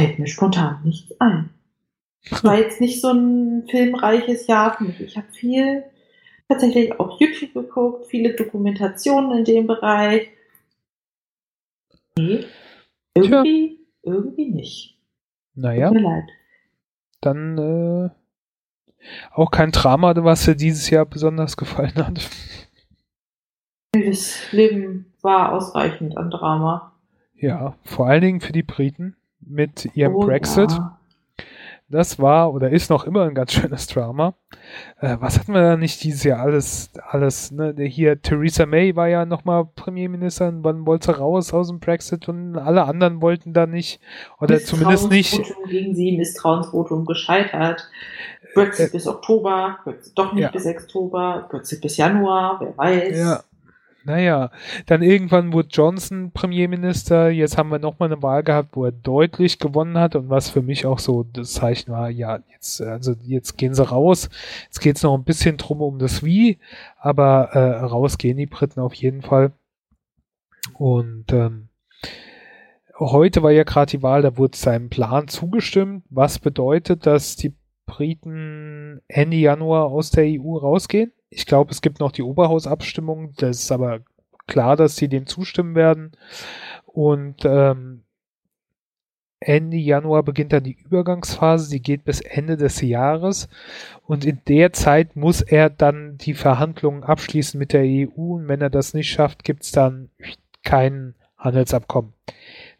fällt 0.00 0.18
mir 0.18 0.26
spontan 0.26 0.80
nichts 0.84 1.18
ein. 1.20 1.50
Es 2.30 2.42
war 2.42 2.58
jetzt 2.58 2.80
nicht 2.80 3.00
so 3.00 3.10
ein 3.10 3.66
filmreiches 3.68 4.46
Jahr 4.46 4.76
für 4.76 4.84
mich. 4.84 5.00
Ich 5.00 5.16
habe 5.16 5.30
viel 5.32 5.84
tatsächlich 6.48 6.98
auf 6.98 7.20
YouTube 7.20 7.54
geguckt, 7.54 8.06
viele 8.06 8.34
Dokumentationen 8.34 9.38
in 9.38 9.44
dem 9.44 9.66
Bereich. 9.66 10.28
Nee, 12.18 12.46
irgendwie, 13.14 13.78
Tja. 14.02 14.12
irgendwie 14.14 14.50
nicht. 14.50 14.98
Naja. 15.54 15.88
Tut 15.88 15.96
mir 15.98 16.02
leid. 16.02 16.30
Dann 17.20 17.58
äh, 17.58 18.10
auch 19.32 19.50
kein 19.50 19.72
Drama, 19.72 20.14
was 20.16 20.44
dir 20.44 20.54
dieses 20.54 20.90
Jahr 20.90 21.06
besonders 21.06 21.56
gefallen 21.56 21.94
hat. 21.96 22.28
Das 23.92 24.52
Leben 24.52 25.14
war 25.22 25.52
ausreichend 25.52 26.16
an 26.16 26.30
Drama. 26.30 26.95
Ja, 27.38 27.76
vor 27.84 28.06
allen 28.06 28.22
Dingen 28.22 28.40
für 28.40 28.52
die 28.52 28.62
Briten 28.62 29.16
mit 29.40 29.90
ihrem 29.94 30.16
oh, 30.16 30.20
Brexit. 30.20 30.70
Ja. 30.70 30.98
Das 31.88 32.18
war 32.18 32.52
oder 32.52 32.70
ist 32.70 32.90
noch 32.90 33.04
immer 33.04 33.22
ein 33.22 33.34
ganz 33.34 33.52
schönes 33.54 33.86
Drama. 33.86 34.34
Äh, 35.00 35.16
was 35.20 35.38
hatten 35.38 35.52
wir 35.52 35.60
da 35.62 35.76
nicht 35.76 36.02
dieses 36.02 36.24
Jahr 36.24 36.40
alles, 36.40 36.90
alles, 37.08 37.52
ne? 37.52 37.74
Hier, 37.78 38.20
Theresa 38.20 38.66
May 38.66 38.96
war 38.96 39.06
ja 39.06 39.24
nochmal 39.24 39.66
Premierministerin, 39.76 40.64
wann 40.64 40.84
wollte 40.84 41.16
raus 41.18 41.54
aus 41.54 41.68
dem 41.68 41.78
Brexit 41.78 42.28
und 42.28 42.56
alle 42.56 42.84
anderen 42.84 43.22
wollten 43.22 43.52
da 43.52 43.66
nicht. 43.66 44.00
Oder 44.40 44.58
zumindest 44.58 45.10
nicht. 45.10 45.40
gegen 45.68 45.94
sie, 45.94 46.16
Misstrauensvotum 46.16 47.04
gescheitert. 47.04 47.88
Brexit 48.54 48.88
äh, 48.88 48.92
bis 48.92 49.06
Oktober, 49.06 49.78
Brexit 49.84 50.18
doch 50.18 50.32
nicht 50.32 50.42
ja. 50.42 50.50
bis 50.50 50.66
Oktober, 50.66 51.46
Brexit 51.50 51.82
bis 51.82 51.98
Januar, 51.98 52.58
wer 52.60 52.76
weiß. 52.76 53.18
Ja. 53.18 53.44
Naja, 54.06 54.52
dann 54.86 55.02
irgendwann 55.02 55.52
wurde 55.52 55.68
Johnson 55.72 56.30
Premierminister. 56.30 57.28
Jetzt 57.28 57.58
haben 57.58 57.70
wir 57.70 57.80
nochmal 57.80 58.12
eine 58.12 58.22
Wahl 58.22 58.44
gehabt, 58.44 58.76
wo 58.76 58.84
er 58.84 58.92
deutlich 58.92 59.58
gewonnen 59.58 59.98
hat 59.98 60.14
und 60.14 60.30
was 60.30 60.48
für 60.48 60.62
mich 60.62 60.86
auch 60.86 61.00
so 61.00 61.24
das 61.24 61.54
Zeichen 61.54 61.90
war, 61.90 62.08
ja, 62.08 62.38
jetzt, 62.52 62.80
also 62.80 63.16
jetzt 63.22 63.58
gehen 63.58 63.74
sie 63.74 63.82
raus. 63.82 64.30
Jetzt 64.66 64.80
geht 64.80 64.94
es 64.94 65.02
noch 65.02 65.18
ein 65.18 65.24
bisschen 65.24 65.56
drum 65.56 65.80
um 65.80 65.98
das 65.98 66.22
Wie, 66.22 66.58
aber 67.00 67.50
äh, 67.52 67.84
raus 67.84 68.16
gehen 68.16 68.36
die 68.36 68.46
Briten 68.46 68.78
auf 68.78 68.94
jeden 68.94 69.22
Fall. 69.22 69.50
Und 70.74 71.32
ähm, 71.32 71.68
heute 73.00 73.42
war 73.42 73.50
ja 73.50 73.64
gerade 73.64 73.90
die 73.90 74.04
Wahl, 74.04 74.22
da 74.22 74.36
wurde 74.36 74.56
seinem 74.56 74.88
Plan 74.88 75.26
zugestimmt, 75.26 76.04
was 76.10 76.38
bedeutet, 76.38 77.06
dass 77.06 77.34
die 77.34 77.56
Briten 77.86 79.02
Ende 79.08 79.36
Januar 79.36 79.86
aus 79.86 80.12
der 80.12 80.26
EU 80.26 80.58
rausgehen. 80.58 81.10
Ich 81.28 81.46
glaube, 81.46 81.70
es 81.70 81.82
gibt 81.82 82.00
noch 82.00 82.12
die 82.12 82.22
Oberhausabstimmung. 82.22 83.34
Das 83.36 83.60
ist 83.60 83.72
aber 83.72 84.00
klar, 84.46 84.76
dass 84.76 84.96
sie 84.96 85.08
dem 85.08 85.26
zustimmen 85.26 85.74
werden. 85.74 86.12
Und 86.84 87.44
ähm, 87.44 88.06
Ende 89.38 89.76
Januar 89.76 90.22
beginnt 90.22 90.52
dann 90.52 90.64
die 90.64 90.78
Übergangsphase, 90.78 91.70
die 91.70 91.82
geht 91.82 92.04
bis 92.04 92.20
Ende 92.20 92.56
des 92.56 92.80
Jahres 92.80 93.48
und 94.02 94.24
in 94.24 94.40
der 94.48 94.72
Zeit 94.72 95.14
muss 95.14 95.42
er 95.42 95.68
dann 95.68 96.16
die 96.16 96.32
Verhandlungen 96.32 97.04
abschließen 97.04 97.58
mit 97.58 97.74
der 97.74 97.82
EU 97.82 98.36
und 98.36 98.48
wenn 98.48 98.62
er 98.62 98.70
das 98.70 98.94
nicht 98.94 99.10
schafft, 99.10 99.44
gibt 99.44 99.64
es 99.64 99.72
dann 99.72 100.10
kein 100.64 101.14
Handelsabkommen. 101.36 102.14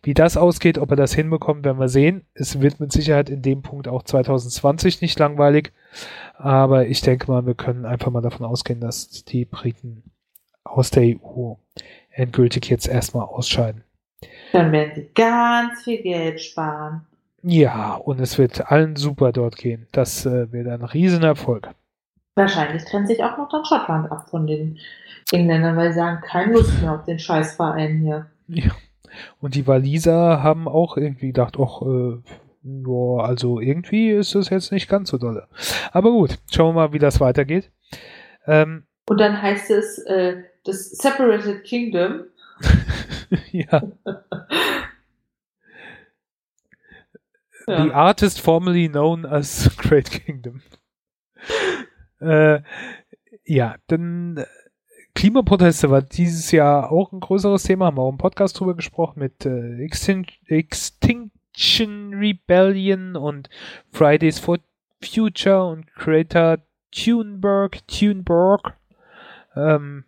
Wie 0.06 0.14
das 0.14 0.36
ausgeht, 0.36 0.78
ob 0.78 0.92
er 0.92 0.96
das 0.96 1.14
hinbekommt, 1.14 1.64
werden 1.64 1.80
wir 1.80 1.88
sehen. 1.88 2.24
Es 2.32 2.60
wird 2.60 2.78
mit 2.78 2.92
Sicherheit 2.92 3.28
in 3.28 3.42
dem 3.42 3.62
Punkt 3.62 3.88
auch 3.88 4.04
2020 4.04 5.00
nicht 5.00 5.18
langweilig. 5.18 5.72
Aber 6.34 6.86
ich 6.86 7.00
denke 7.00 7.28
mal, 7.28 7.44
wir 7.44 7.54
können 7.54 7.84
einfach 7.84 8.12
mal 8.12 8.20
davon 8.20 8.46
ausgehen, 8.46 8.78
dass 8.78 9.24
die 9.24 9.44
Briten 9.44 10.04
aus 10.62 10.92
der 10.92 11.16
EU 11.16 11.54
endgültig 12.10 12.70
jetzt 12.70 12.86
erstmal 12.86 13.26
ausscheiden. 13.26 13.82
Dann 14.52 14.70
werden 14.70 14.92
sie 14.94 15.10
ganz 15.12 15.82
viel 15.82 16.00
Geld 16.00 16.40
sparen. 16.40 17.04
Ja, 17.42 17.94
und 17.94 18.20
es 18.20 18.38
wird 18.38 18.70
allen 18.70 18.94
super 18.94 19.32
dort 19.32 19.56
gehen. 19.56 19.88
Das 19.90 20.24
äh, 20.24 20.52
wird 20.52 20.68
ein 20.68 20.84
Riesenerfolg. 20.84 21.70
Wahrscheinlich 22.36 22.84
trennt 22.84 23.08
sich 23.08 23.24
auch 23.24 23.36
noch 23.38 23.48
dann 23.48 23.64
Schottland 23.64 24.12
ab 24.12 24.30
von 24.30 24.46
den 24.46 24.78
Engländern, 25.32 25.76
weil 25.76 25.92
sie 25.92 25.98
sagen, 25.98 26.20
keine 26.24 26.52
Lust 26.52 26.80
mehr 26.80 26.92
auf 26.92 27.04
den 27.06 27.18
Scheißverein 27.18 27.98
hier. 27.98 28.26
Ja. 28.46 28.70
Und 29.40 29.54
die 29.54 29.66
Waliser 29.66 30.42
haben 30.42 30.68
auch 30.68 30.96
irgendwie 30.96 31.28
gedacht, 31.28 31.56
ach, 31.58 31.82
äh, 31.82 32.18
ja, 32.62 33.24
also 33.24 33.60
irgendwie 33.60 34.10
ist 34.10 34.34
es 34.34 34.50
jetzt 34.50 34.72
nicht 34.72 34.88
ganz 34.88 35.10
so 35.10 35.18
dolle. 35.18 35.46
Aber 35.92 36.10
gut, 36.10 36.38
schauen 36.50 36.74
wir 36.74 36.88
mal, 36.88 36.92
wie 36.92 36.98
das 36.98 37.20
weitergeht. 37.20 37.70
Ähm, 38.46 38.84
Und 39.08 39.20
dann 39.20 39.40
heißt 39.40 39.70
es 39.70 39.98
äh, 39.98 40.42
das 40.64 40.90
Separated 40.90 41.62
Kingdom. 41.62 42.24
ja. 43.52 43.82
The 47.66 47.92
artist 47.92 48.40
formerly 48.40 48.88
known 48.88 49.26
as 49.26 49.76
Great 49.76 50.10
Kingdom. 50.10 50.62
äh, 52.20 52.60
ja, 53.44 53.76
dann 53.86 54.44
Klimaproteste 55.16 55.90
war 55.90 56.02
dieses 56.02 56.52
Jahr 56.52 56.92
auch 56.92 57.10
ein 57.10 57.20
größeres 57.20 57.62
Thema, 57.62 57.86
haben 57.86 57.96
wir 57.96 58.02
auch 58.02 58.10
im 58.10 58.18
Podcast 58.18 58.60
drüber 58.60 58.76
gesprochen 58.76 59.18
mit 59.18 59.46
äh, 59.46 59.82
Extin 59.82 60.26
Extinction 60.44 62.12
Rebellion 62.12 63.16
und 63.16 63.48
Fridays 63.90 64.38
for 64.38 64.58
Future 65.02 65.64
und 65.64 65.86
Creator 65.94 66.58
Thunberg, 66.92 67.78
Thunberg. 67.88 68.76
Ähm, 69.56 70.04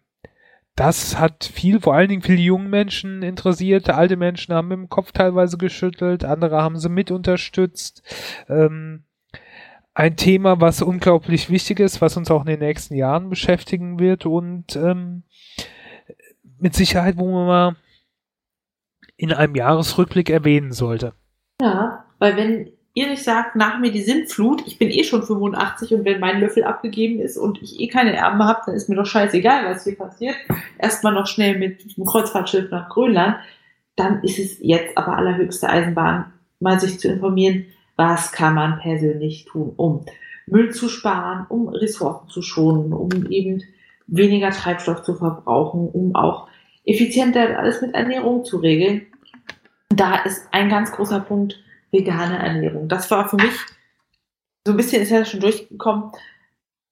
das 0.76 1.18
hat 1.18 1.50
viel, 1.54 1.80
vor 1.80 1.94
allen 1.94 2.10
Dingen 2.10 2.22
viele 2.22 2.42
junge 2.42 2.68
Menschen 2.68 3.22
interessiert. 3.22 3.88
Alte 3.88 4.18
Menschen 4.18 4.52
haben 4.52 4.68
dem 4.68 4.90
Kopf 4.90 5.12
teilweise 5.12 5.56
geschüttelt, 5.56 6.22
andere 6.26 6.60
haben 6.60 6.78
sie 6.78 6.90
mit 6.90 7.10
unterstützt. 7.10 8.02
Ähm, 8.50 9.04
ein 9.98 10.14
Thema, 10.14 10.60
was 10.60 10.80
unglaublich 10.80 11.50
wichtig 11.50 11.80
ist, 11.80 12.00
was 12.00 12.16
uns 12.16 12.30
auch 12.30 12.42
in 12.42 12.46
den 12.46 12.60
nächsten 12.60 12.94
Jahren 12.94 13.28
beschäftigen 13.28 13.98
wird 13.98 14.26
und 14.26 14.76
ähm, 14.76 15.24
mit 16.60 16.74
Sicherheit, 16.74 17.16
wo 17.16 17.28
man 17.32 17.46
mal 17.46 17.76
in 19.16 19.32
einem 19.32 19.56
Jahresrückblick 19.56 20.30
erwähnen 20.30 20.70
sollte. 20.70 21.14
Ja, 21.60 22.04
weil 22.20 22.36
wenn 22.36 22.70
ihr 22.94 23.08
nicht 23.08 23.24
sagt, 23.24 23.56
nach 23.56 23.80
mir 23.80 23.90
die 23.90 24.02
Sintflut, 24.02 24.62
ich 24.68 24.78
bin 24.78 24.88
eh 24.88 25.02
schon 25.02 25.24
85 25.24 25.92
und 25.92 26.04
wenn 26.04 26.20
mein 26.20 26.38
Löffel 26.38 26.62
abgegeben 26.62 27.18
ist 27.18 27.36
und 27.36 27.60
ich 27.60 27.80
eh 27.80 27.88
keine 27.88 28.14
Erben 28.14 28.44
habe, 28.44 28.60
dann 28.66 28.76
ist 28.76 28.88
mir 28.88 28.94
doch 28.94 29.04
scheißegal, 29.04 29.64
was 29.66 29.82
hier 29.82 29.98
passiert. 29.98 30.36
Erstmal 30.78 31.12
noch 31.12 31.26
schnell 31.26 31.58
mit 31.58 31.96
dem 31.96 32.04
Kreuzfahrtschiff 32.04 32.70
nach 32.70 32.88
Grönland. 32.88 33.38
Dann 33.96 34.22
ist 34.22 34.38
es 34.38 34.58
jetzt 34.60 34.96
aber 34.96 35.16
allerhöchste 35.16 35.68
Eisenbahn, 35.68 36.32
mal 36.60 36.78
sich 36.78 37.00
zu 37.00 37.08
informieren, 37.08 37.66
was 37.98 38.30
kann 38.30 38.54
man 38.54 38.78
persönlich 38.78 39.44
tun, 39.44 39.74
um 39.76 40.06
Müll 40.46 40.72
zu 40.72 40.88
sparen, 40.88 41.46
um 41.48 41.68
Ressourcen 41.68 42.28
zu 42.28 42.42
schonen, 42.42 42.92
um 42.92 43.10
eben 43.30 43.64
weniger 44.06 44.50
Treibstoff 44.50 45.02
zu 45.02 45.16
verbrauchen, 45.16 45.88
um 45.88 46.14
auch 46.14 46.48
effizienter 46.84 47.58
alles 47.58 47.82
mit 47.82 47.94
Ernährung 47.94 48.44
zu 48.44 48.58
regeln. 48.58 49.06
Da 49.90 50.16
ist 50.22 50.46
ein 50.52 50.68
ganz 50.70 50.92
großer 50.92 51.20
Punkt 51.20 51.62
vegane 51.90 52.38
Ernährung. 52.38 52.88
Das 52.88 53.10
war 53.10 53.28
für 53.28 53.36
mich, 53.36 53.54
so 54.64 54.72
ein 54.72 54.76
bisschen 54.76 55.02
ist 55.02 55.10
ja 55.10 55.24
schon 55.24 55.40
durchgekommen, 55.40 56.12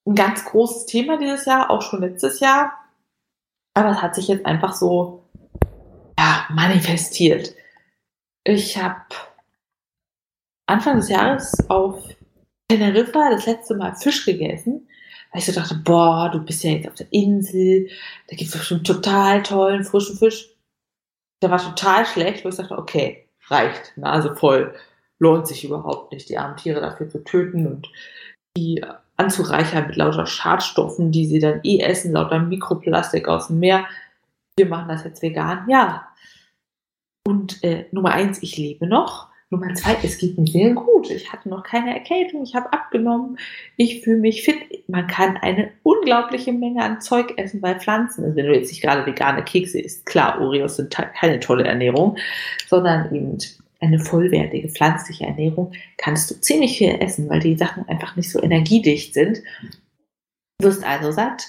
ein 0.07 0.15
ganz 0.17 0.45
großes 0.45 0.87
Thema 0.87 1.19
dieses 1.19 1.45
Jahr, 1.45 1.71
auch 1.71 1.83
schon 1.83 2.01
letztes 2.01 2.41
Jahr. 2.41 2.73
Aber 3.75 3.91
es 3.91 4.03
hat 4.03 4.17
sich 4.17 4.27
jetzt 4.27 4.45
einfach 4.45 4.75
so 4.75 5.23
ja, 6.19 6.47
manifestiert. 6.51 7.55
Ich 8.43 8.83
habe 8.83 9.03
Anfang 10.67 10.97
des 10.97 11.09
Jahres 11.09 11.53
auf 11.69 12.03
Teneriffa 12.69 13.31
das 13.31 13.47
letzte 13.47 13.77
Mal 13.77 13.95
Fisch 13.95 14.25
gegessen, 14.25 14.89
weil 15.31 15.41
ich 15.41 15.47
so 15.47 15.53
dachte, 15.53 15.77
boah, 15.77 16.31
du 16.33 16.41
bist 16.41 16.65
ja 16.65 16.73
jetzt 16.73 16.89
auf 16.89 16.95
der 16.95 17.13
Insel, 17.13 17.89
da 18.29 18.37
gibt 18.37 18.51
es 18.51 18.59
bestimmt 18.59 18.87
total 18.87 19.43
tollen 19.43 19.85
frischen 19.85 20.17
Fisch. 20.17 20.51
Der 21.43 21.51
war 21.51 21.59
total 21.59 22.07
schlecht, 22.07 22.45
wo 22.45 22.49
ich 22.49 22.57
dachte, 22.57 22.77
okay, 22.77 23.29
reicht, 23.49 23.97
Nase 23.97 24.35
voll, 24.35 24.75
lohnt 25.19 25.47
sich 25.47 25.65
überhaupt 25.65 26.13
nicht, 26.13 26.29
die 26.29 26.39
armen 26.39 26.57
Tiere 26.57 26.81
dafür 26.81 27.09
zu 27.09 27.23
töten 27.23 27.67
und 27.67 27.89
die 28.57 28.85
anzureichern 29.17 29.87
mit 29.87 29.97
lauter 29.97 30.27
Schadstoffen, 30.27 31.13
die 31.13 31.27
sie 31.27 31.39
dann 31.39 31.61
eh 31.63 31.81
essen, 31.81 32.13
lauter 32.13 32.39
Mikroplastik 32.39 33.29
aus 33.29 33.49
dem 33.49 33.61
Meer. 33.61 33.87
wir 34.59 34.67
machen 34.67 34.89
das 34.89 35.05
jetzt 35.05 35.23
vegan, 35.23 35.69
ja. 35.69 36.09
Und 37.27 37.63
äh, 37.63 37.87
Nummer 37.93 38.13
eins, 38.13 38.43
ich 38.43 38.57
lebe 38.57 38.87
noch. 38.87 39.29
Nummer 39.51 39.73
zwei, 39.75 39.97
es 40.03 40.19
geht 40.19 40.37
mir 40.37 40.47
sehr 40.47 40.71
gut. 40.73 41.09
Ich 41.11 41.33
hatte 41.33 41.49
noch 41.49 41.63
keine 41.63 41.95
Erkältung, 41.95 42.43
ich 42.43 42.57
habe 42.57 42.73
abgenommen, 42.73 43.39
ich 43.77 44.03
fühle 44.03 44.19
mich 44.19 44.43
fit. 44.43 44.57
Man 44.89 45.07
kann 45.07 45.37
eine 45.37 45.71
unglaubliche 45.85 46.53
Menge 46.53 46.83
an 46.83 47.01
Zeug 47.01 47.35
essen 47.37 47.61
bei 47.61 47.77
Pflanzen. 47.77 48.25
Also 48.25 48.37
wenn 48.37 48.47
du 48.47 48.55
jetzt 48.55 48.71
nicht 48.71 48.83
gerade 48.83 49.07
vegane 49.07 49.45
Kekse 49.45 49.81
isst, 49.81 50.05
klar, 50.05 50.41
Oreos 50.41 50.77
sind 50.77 50.91
keine 50.91 51.39
tolle 51.39 51.65
Ernährung, 51.65 52.17
sondern 52.67 53.15
eben 53.15 53.39
eine 53.81 54.01
vollwertige 54.01 54.69
pflanzliche 54.69 55.27
Ernährung, 55.27 55.73
kannst 55.97 56.31
du 56.31 56.41
ziemlich 56.41 56.79
viel 56.79 56.97
essen, 57.01 57.29
weil 57.29 57.41
die 57.41 57.57
Sachen 57.57 57.89
einfach 57.89 58.17
nicht 58.17 58.33
so 58.33 58.43
energiedicht 58.43 59.15
sind. 59.15 59.43
Wirst 60.61 60.85
also 60.85 61.13
satt 61.13 61.47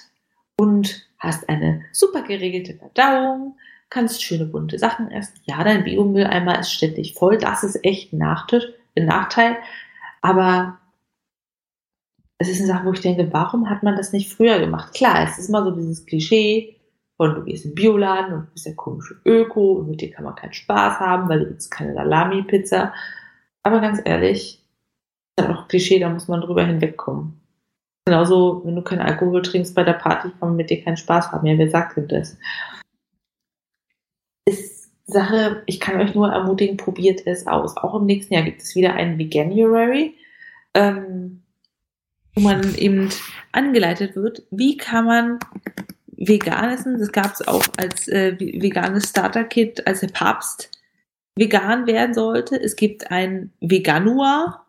und 0.59 1.07
hast 1.17 1.49
eine 1.49 1.85
super 1.93 2.21
geregelte 2.21 2.75
Verdauung, 2.75 3.55
kannst 3.89 4.23
schöne 4.23 4.45
bunte 4.45 4.79
Sachen 4.79 5.11
essen. 5.11 5.39
Ja, 5.45 5.63
dein 5.63 5.83
Biomülleimer 5.83 6.59
ist 6.59 6.71
ständig 6.71 7.13
voll. 7.13 7.37
Das 7.37 7.63
ist 7.63 7.83
echt 7.83 8.13
ein 8.13 8.17
Nachteil. 8.17 9.57
Aber 10.21 10.77
es 12.37 12.49
ist 12.49 12.59
eine 12.59 12.67
Sache, 12.67 12.85
wo 12.85 12.91
ich 12.91 13.01
denke, 13.01 13.31
warum 13.31 13.69
hat 13.69 13.83
man 13.83 13.95
das 13.95 14.13
nicht 14.13 14.31
früher 14.31 14.59
gemacht? 14.59 14.93
Klar, 14.93 15.23
es 15.23 15.37
ist 15.37 15.49
immer 15.49 15.63
so 15.63 15.71
dieses 15.71 16.05
Klischee 16.05 16.77
von 17.17 17.33
du 17.33 17.43
gehst 17.43 17.65
in 17.65 17.71
den 17.71 17.75
Bioladen 17.75 18.33
und 18.33 18.53
bist 18.53 18.67
ja 18.67 18.73
komische 18.73 19.19
Öko 19.25 19.73
und 19.73 19.89
mit 19.89 20.01
dir 20.01 20.11
kann 20.11 20.23
man 20.23 20.35
keinen 20.35 20.53
Spaß 20.53 20.99
haben, 20.99 21.27
weil 21.27 21.39
du 21.39 21.49
willst 21.49 21.71
keine 21.71 21.93
Salami-Pizza. 21.95 22.93
Aber 23.63 23.81
ganz 23.81 23.99
ehrlich, 24.05 24.63
das 25.35 25.47
ist 25.47 25.55
auch 25.55 25.67
Klischee, 25.67 25.99
da 25.99 26.09
muss 26.09 26.27
man 26.27 26.41
drüber 26.41 26.63
hinwegkommen. 26.63 27.41
Genauso, 28.05 28.61
wenn 28.63 28.75
du 28.75 28.83
keinen 28.83 29.01
Alkohol 29.01 29.41
trinkst 29.41 29.75
bei 29.75 29.83
der 29.83 29.93
Party, 29.93 30.29
kann 30.29 30.49
man 30.49 30.55
mit 30.55 30.69
dir 30.69 30.83
keinen 30.83 30.97
Spaß 30.97 31.31
haben. 31.31 31.45
Ja, 31.45 31.57
wer 31.57 31.69
sagt 31.69 31.97
denn 31.97 32.07
das? 32.07 32.37
Ist 34.47 34.89
Sache, 35.05 35.63
ich 35.65 35.79
kann 35.79 35.99
euch 35.99 36.15
nur 36.15 36.29
ermutigen, 36.29 36.77
probiert 36.77 37.25
es 37.25 37.47
aus. 37.47 37.75
Auch 37.75 37.95
im 37.95 38.05
nächsten 38.05 38.33
Jahr 38.33 38.43
gibt 38.43 38.61
es 38.61 38.75
wieder 38.75 38.93
einen 38.93 39.17
Veganuary, 39.17 40.15
ähm, 40.73 41.43
wo 42.33 42.41
man 42.41 42.75
eben 42.75 43.09
angeleitet 43.51 44.15
wird, 44.15 44.43
wie 44.51 44.77
kann 44.77 45.05
man 45.05 45.39
vegan 46.11 46.71
essen. 46.71 46.97
Das 46.97 47.11
gab 47.11 47.33
es 47.33 47.47
auch 47.47 47.63
als 47.77 48.07
äh, 48.07 48.37
veganes 48.39 49.09
Starter-Kit, 49.09 49.85
als 49.85 49.99
der 49.99 50.07
Papst 50.07 50.71
vegan 51.35 51.87
werden 51.87 52.13
sollte. 52.13 52.61
Es 52.61 52.75
gibt 52.75 53.11
ein 53.11 53.51
Veganua 53.59 54.65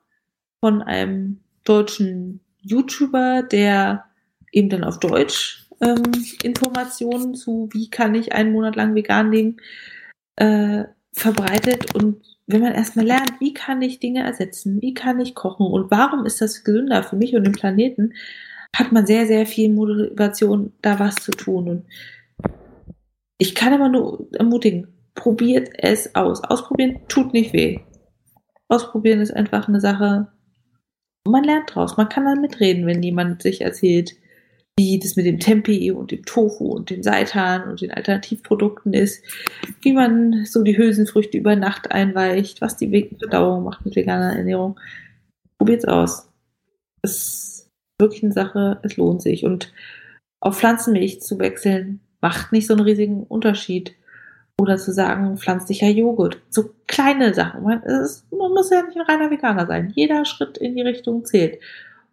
von 0.61 0.83
einem 0.83 1.41
deutschen 1.65 2.41
YouTuber, 2.63 3.43
der 3.43 4.05
eben 4.53 4.69
dann 4.69 4.85
auf 4.85 4.99
Deutsch 4.99 5.68
ähm, 5.81 6.03
Informationen 6.43 7.35
zu, 7.35 7.69
wie 7.73 7.91
kann 7.91 8.15
ich 8.15 8.33
einen 8.33 8.53
Monat 8.53 8.77
lang 8.77 8.95
vegan 8.95 9.31
leben, 9.31 9.57
äh, 10.37 10.85
verbreitet. 11.13 11.95
Und 11.95 12.23
wenn 12.47 12.63
man 12.63 12.73
erstmal 12.73 13.07
lernt, 13.07 13.41
wie 13.41 13.53
kann 13.53 13.83
ich 13.83 14.01
Dinge 14.01 14.23
ersetzen, 14.23 14.81
wie 14.81 14.95
kann 14.95 15.21
ich 15.21 15.35
kochen 15.35 15.67
und 15.67 15.91
warum 15.91 16.25
ist 16.25 16.41
das 16.41 16.65
gesünder 16.65 17.03
für 17.03 17.17
mich 17.17 17.35
und 17.35 17.45
den 17.45 17.53
Planeten, 17.53 18.15
hat 18.75 18.93
man 18.93 19.07
sehr, 19.07 19.27
sehr 19.27 19.47
viel 19.47 19.73
Motivation, 19.73 20.73
da 20.83 20.99
was 20.99 21.17
zu 21.17 21.31
tun. 21.33 21.69
Und 21.69 21.85
ich 23.39 23.55
kann 23.55 23.73
aber 23.73 23.89
nur 23.89 24.29
ermutigen, 24.33 24.89
probiert 25.15 25.71
es 25.75 26.15
aus. 26.15 26.43
Ausprobieren 26.45 27.01
tut 27.09 27.33
nicht 27.33 27.53
weh. 27.53 27.81
Ausprobieren 28.69 29.21
ist 29.21 29.35
einfach 29.35 29.69
eine 29.69 29.81
Sache, 29.81 30.29
man 31.25 31.45
lernt 31.45 31.75
draus. 31.75 31.97
Man 31.97 32.09
kann 32.09 32.25
dann 32.25 32.41
mitreden, 32.41 32.87
wenn 32.87 33.03
jemand 33.03 33.43
sich 33.43 33.61
erzählt, 33.61 34.13
wie 34.79 35.01
das 35.01 35.17
mit 35.17 35.27
dem 35.27 35.41
Tempi 35.41 35.91
und 35.91 36.13
dem 36.13 36.25
Tofu 36.25 36.67
und 36.67 36.91
den 36.91 37.03
Seitan 37.03 37.69
und 37.69 37.81
den 37.81 37.91
Alternativprodukten 37.91 38.95
ist, 38.95 39.25
wie 39.83 39.93
man 39.93 40.45
so 40.45 40.63
die 40.63 40.79
Hülsenfrüchte 40.79 41.37
über 41.37 41.57
Nacht 41.57 41.91
einweicht, 41.91 42.61
was 42.61 42.77
die 42.77 43.11
Verdauung 43.19 43.65
macht 43.65 43.85
mit 43.85 43.97
veganer 43.97 44.37
Ernährung. 44.37 44.79
Probiert's 45.59 45.85
aus. 45.85 46.31
Es 47.03 47.13
ist 47.13 47.71
wirklich 48.01 48.23
eine 48.23 48.33
Sache, 48.33 48.79
es 48.85 48.97
lohnt 48.97 49.21
sich. 49.21 49.45
Und 49.45 49.73
auf 50.41 50.57
Pflanzenmilch 50.57 51.23
zu 51.23 51.41
wechseln, 51.41 51.99
macht 52.21 52.53
nicht 52.53 52.69
so 52.69 52.75
einen 52.75 52.85
riesigen 52.85 53.25
Unterschied. 53.25 53.97
Oder 54.61 54.77
zu 54.77 54.93
sagen, 54.93 55.39
pflanzlicher 55.39 55.89
Joghurt. 55.89 56.41
So 56.51 56.71
kleine 56.87 57.35
Sachen. 57.35 57.65
Man, 57.65 57.83
ist, 57.83 58.31
man 58.31 58.53
muss 58.53 58.71
ja 58.71 58.83
nicht 58.83 58.97
ein 58.97 59.03
reiner 59.03 59.31
Veganer 59.31 59.67
sein. 59.67 59.93
Jeder 59.95 60.25
Schritt 60.25 60.57
in 60.59 60.77
die 60.77 60.83
Richtung 60.83 61.25
zählt. 61.25 61.59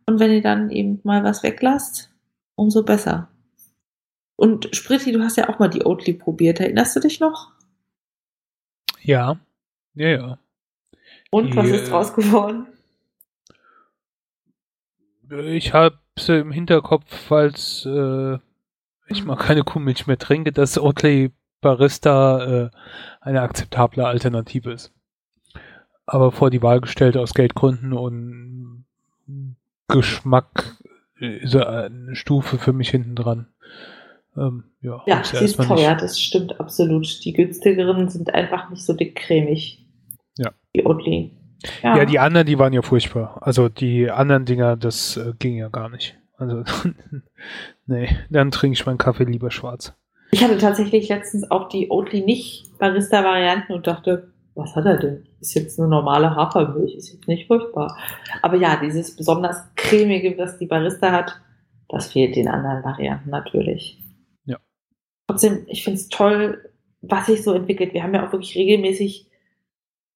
Und 0.08 0.20
wenn 0.20 0.32
ihr 0.32 0.42
dann 0.42 0.72
eben 0.72 1.00
mal 1.04 1.24
was 1.24 1.44
weglasst, 1.44 2.15
umso 2.56 2.84
besser. 2.84 3.30
Und 4.36 4.76
Spritti, 4.76 5.12
du 5.12 5.22
hast 5.24 5.38
ja 5.38 5.50
auch 5.50 5.60
mal 5.60 5.70
die 5.70 5.86
Oatly 5.86 6.14
probiert. 6.14 6.60
Erinnerst 6.60 6.96
du 6.96 7.00
dich 7.00 7.20
noch? 7.20 7.52
Ja. 9.02 9.40
Ja, 9.94 10.08
ja. 10.08 10.40
Und 11.32 11.54
die, 11.54 11.58
was 11.58 11.70
ist 11.70 11.92
draus 11.92 12.14
geworden? 12.14 12.68
Ich 15.30 15.74
habe 15.74 15.98
sie 16.18 16.40
im 16.40 16.52
Hinterkopf, 16.52 17.06
falls 17.08 17.86
äh, 17.86 18.38
ich 19.08 19.24
mal 19.26 19.38
keine 19.38 19.64
Kuhmilch 19.64 20.08
mehr 20.08 20.18
trinke, 20.18 20.52
dass 20.52 20.78
Oatly 20.78 21.32
Barista 21.62 22.66
äh, 22.66 22.70
eine 23.22 23.42
akzeptable 23.42 24.06
Alternative 24.06 24.72
ist. 24.72 24.94
Aber 26.06 26.32
vor 26.32 26.52
die 26.52 26.62
Wahl 26.62 26.82
gestellt 26.82 27.18
aus 27.18 27.34
Geldgründen 27.34 27.94
und 27.94 28.86
Geschmack 29.88 30.75
ist 31.20 31.56
eine 31.56 32.16
Stufe 32.16 32.58
für 32.58 32.74
mich 32.74 32.90
hinten 32.90 33.16
dran. 33.16 33.48
Ähm, 34.38 34.66
ja, 34.82 35.02
ja 35.08 35.24
sie 35.24 35.46
ist 35.46 35.58
teuer, 35.58 35.92
nicht. 35.92 36.02
das 36.02 36.20
stimmt 36.20 36.60
absolut. 36.60 37.24
Die 37.24 37.34
günstigeren 37.34 38.10
sind 38.10 38.34
einfach 38.34 38.70
nicht 38.70 38.84
so 38.84 38.94
dickcremig. 38.94 39.86
Ja. 40.38 40.52
Die 40.76 40.86
Oatly. 40.86 41.32
Ja. 41.82 41.98
ja. 41.98 42.06
die 42.06 42.20
anderen, 42.20 42.46
die 42.46 42.60
waren 42.60 42.74
ja 42.74 42.82
furchtbar. 42.82 43.40
Also 43.42 43.70
die 43.70 44.12
anderen 44.12 44.46
Dinger, 44.46 44.76
das 44.76 45.18
äh, 45.18 45.34
ging 45.40 45.56
ja 45.56 45.70
gar 45.70 45.90
nicht. 45.90 46.18
Also, 46.38 46.64
nee, 47.86 48.10
dann 48.30 48.52
trinke 48.52 48.74
ich 48.74 48.86
meinen 48.86 48.98
Kaffee 48.98 49.24
lieber 49.24 49.52
schwarz. 49.52 49.94
Ich 50.32 50.44
hatte 50.44 50.58
tatsächlich 50.58 51.08
letztens 51.08 51.50
auch 51.50 51.70
die 51.70 51.90
Oatly 51.90 52.22
nicht 52.22 52.78
Barista-Varianten 52.78 53.74
und 53.74 53.88
dachte, 53.88 54.34
was 54.54 54.76
hat 54.76 54.86
er 54.86 54.98
denn? 54.98 55.28
Ist 55.46 55.54
jetzt 55.54 55.80
eine 55.80 55.88
normale 55.88 56.36
Hafermilch, 56.36 56.96
ist 56.96 57.14
jetzt 57.14 57.28
nicht 57.28 57.46
furchtbar. 57.46 57.96
Aber 58.42 58.58
ja, 58.58 58.78
dieses 58.82 59.16
besonders 59.16 59.58
cremige, 59.76 60.36
was 60.40 60.58
die 60.58 60.66
Barista 60.66 61.12
hat, 61.12 61.40
das 61.88 62.12
fehlt 62.12 62.36
den 62.36 62.48
anderen 62.48 62.84
Varianten 62.84 63.30
natürlich. 63.30 64.00
Ja. 64.46 64.58
Trotzdem, 65.28 65.68
ich 65.68 65.84
finde 65.84 66.00
es 66.00 66.10
toll, 66.10 66.72
was 67.02 67.28
sich 67.28 67.44
so 67.44 67.54
entwickelt. 67.54 67.94
Wir 67.94 68.02
haben 68.02 68.16
ja 68.16 68.26
auch 68.26 68.32
wirklich 68.32 68.56
regelmäßig 68.56 69.30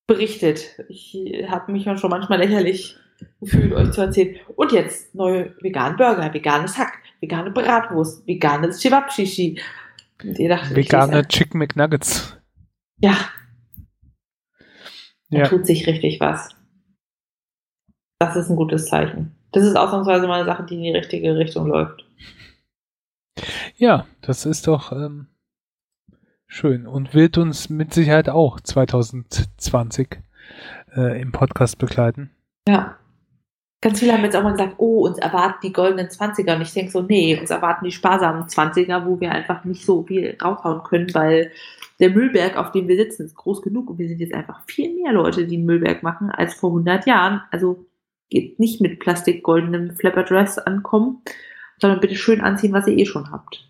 berichtet. 0.08 0.84
Ich 0.90 1.16
habe 1.48 1.72
mich 1.72 1.84
schon 1.84 2.10
manchmal 2.10 2.40
lächerlich 2.40 2.98
gefühlt, 3.40 3.72
euch 3.74 3.92
zu 3.92 4.02
erzählen. 4.02 4.36
Und 4.56 4.72
jetzt 4.72 5.14
neue 5.14 5.56
veganen 5.62 5.96
Burger, 5.96 6.34
veganes 6.34 6.76
Hack, 6.76 6.98
vegane 7.20 7.52
Bratwurst, 7.52 8.26
veganes 8.26 8.82
Chewabshishi. 8.82 9.62
Vegane 10.24 11.28
Chicken 11.28 11.60
McNuggets. 11.60 12.36
Ja. 13.00 13.16
Da 15.30 15.40
ja. 15.40 15.48
tut 15.48 15.66
sich 15.66 15.88
richtig 15.88 16.20
was. 16.20 16.56
Das 18.20 18.36
ist 18.36 18.50
ein 18.50 18.56
gutes 18.56 18.88
Zeichen. 18.88 19.36
Das 19.52 19.64
ist 19.64 19.76
ausnahmsweise 19.76 20.28
mal 20.28 20.42
eine 20.42 20.46
Sache, 20.46 20.66
die 20.66 20.76
in 20.76 20.84
die 20.84 20.92
richtige 20.92 21.36
Richtung 21.38 21.68
läuft. 21.68 22.06
Ja, 23.76 24.06
das 24.22 24.46
ist 24.46 24.68
doch 24.68 24.92
ähm, 24.92 25.28
schön 26.48 26.86
und 26.86 27.14
wird 27.14 27.38
uns 27.38 27.70
mit 27.70 27.94
Sicherheit 27.94 28.30
auch 28.30 28.60
2020 28.60 30.20
äh, 30.96 31.22
im 31.22 31.32
Podcast 31.32 31.78
begleiten. 31.78 32.32
Ja. 32.68 32.98
Ganz 33.82 34.00
viele 34.00 34.12
haben 34.12 34.26
jetzt 34.26 34.36
auch 34.36 34.44
mal 34.44 34.52
gesagt, 34.52 34.76
oh, 34.78 35.08
uns 35.08 35.20
erwarten 35.20 35.60
die 35.64 35.72
goldenen 35.72 36.10
Zwanziger. 36.10 36.56
Und 36.56 36.64
ich 36.64 36.74
denke 36.74 36.92
so, 36.92 37.02
nee, 37.02 37.40
uns 37.40 37.50
erwarten 37.50 37.86
die 37.86 37.94
sparsamen 37.94 38.50
Zwanziger, 38.50 39.06
wo 39.06 39.18
wir 39.22 39.32
einfach 39.32 39.64
nicht 39.64 39.86
so 39.86 40.04
viel 40.04 40.36
raufhauen 40.42 40.84
können, 40.84 41.14
weil 41.14 41.52
der 42.00 42.12
Müllberg, 42.12 42.58
auf 42.58 42.72
dem 42.72 42.88
wir 42.88 42.96
sitzen, 42.96 43.26
ist 43.26 43.36
groß 43.36 43.62
genug 43.62 43.90
und 43.90 44.00
wir 44.00 44.08
sind 44.08 44.20
jetzt 44.20 44.34
einfach 44.34 44.64
viel 44.66 44.96
mehr 44.96 45.12
Leute, 45.12 45.46
die 45.46 45.58
einen 45.58 45.66
Müllberg 45.66 46.02
machen, 46.04 46.30
als 46.30 46.54
vor 46.54 46.70
100 46.70 47.06
Jahren. 47.06 47.42
Also 47.52 47.86
geht 48.30 48.60
nicht 48.60 48.80
mit 48.82 49.00
plastikgoldenem 49.00 49.96
Flapper 49.96 50.24
Dress 50.24 50.58
ankommen, 50.58 51.22
sondern 51.80 52.00
bitte 52.00 52.16
schön 52.16 52.42
anziehen, 52.42 52.74
was 52.74 52.88
ihr 52.88 52.98
eh 52.98 53.06
schon 53.06 53.32
habt. 53.32 53.70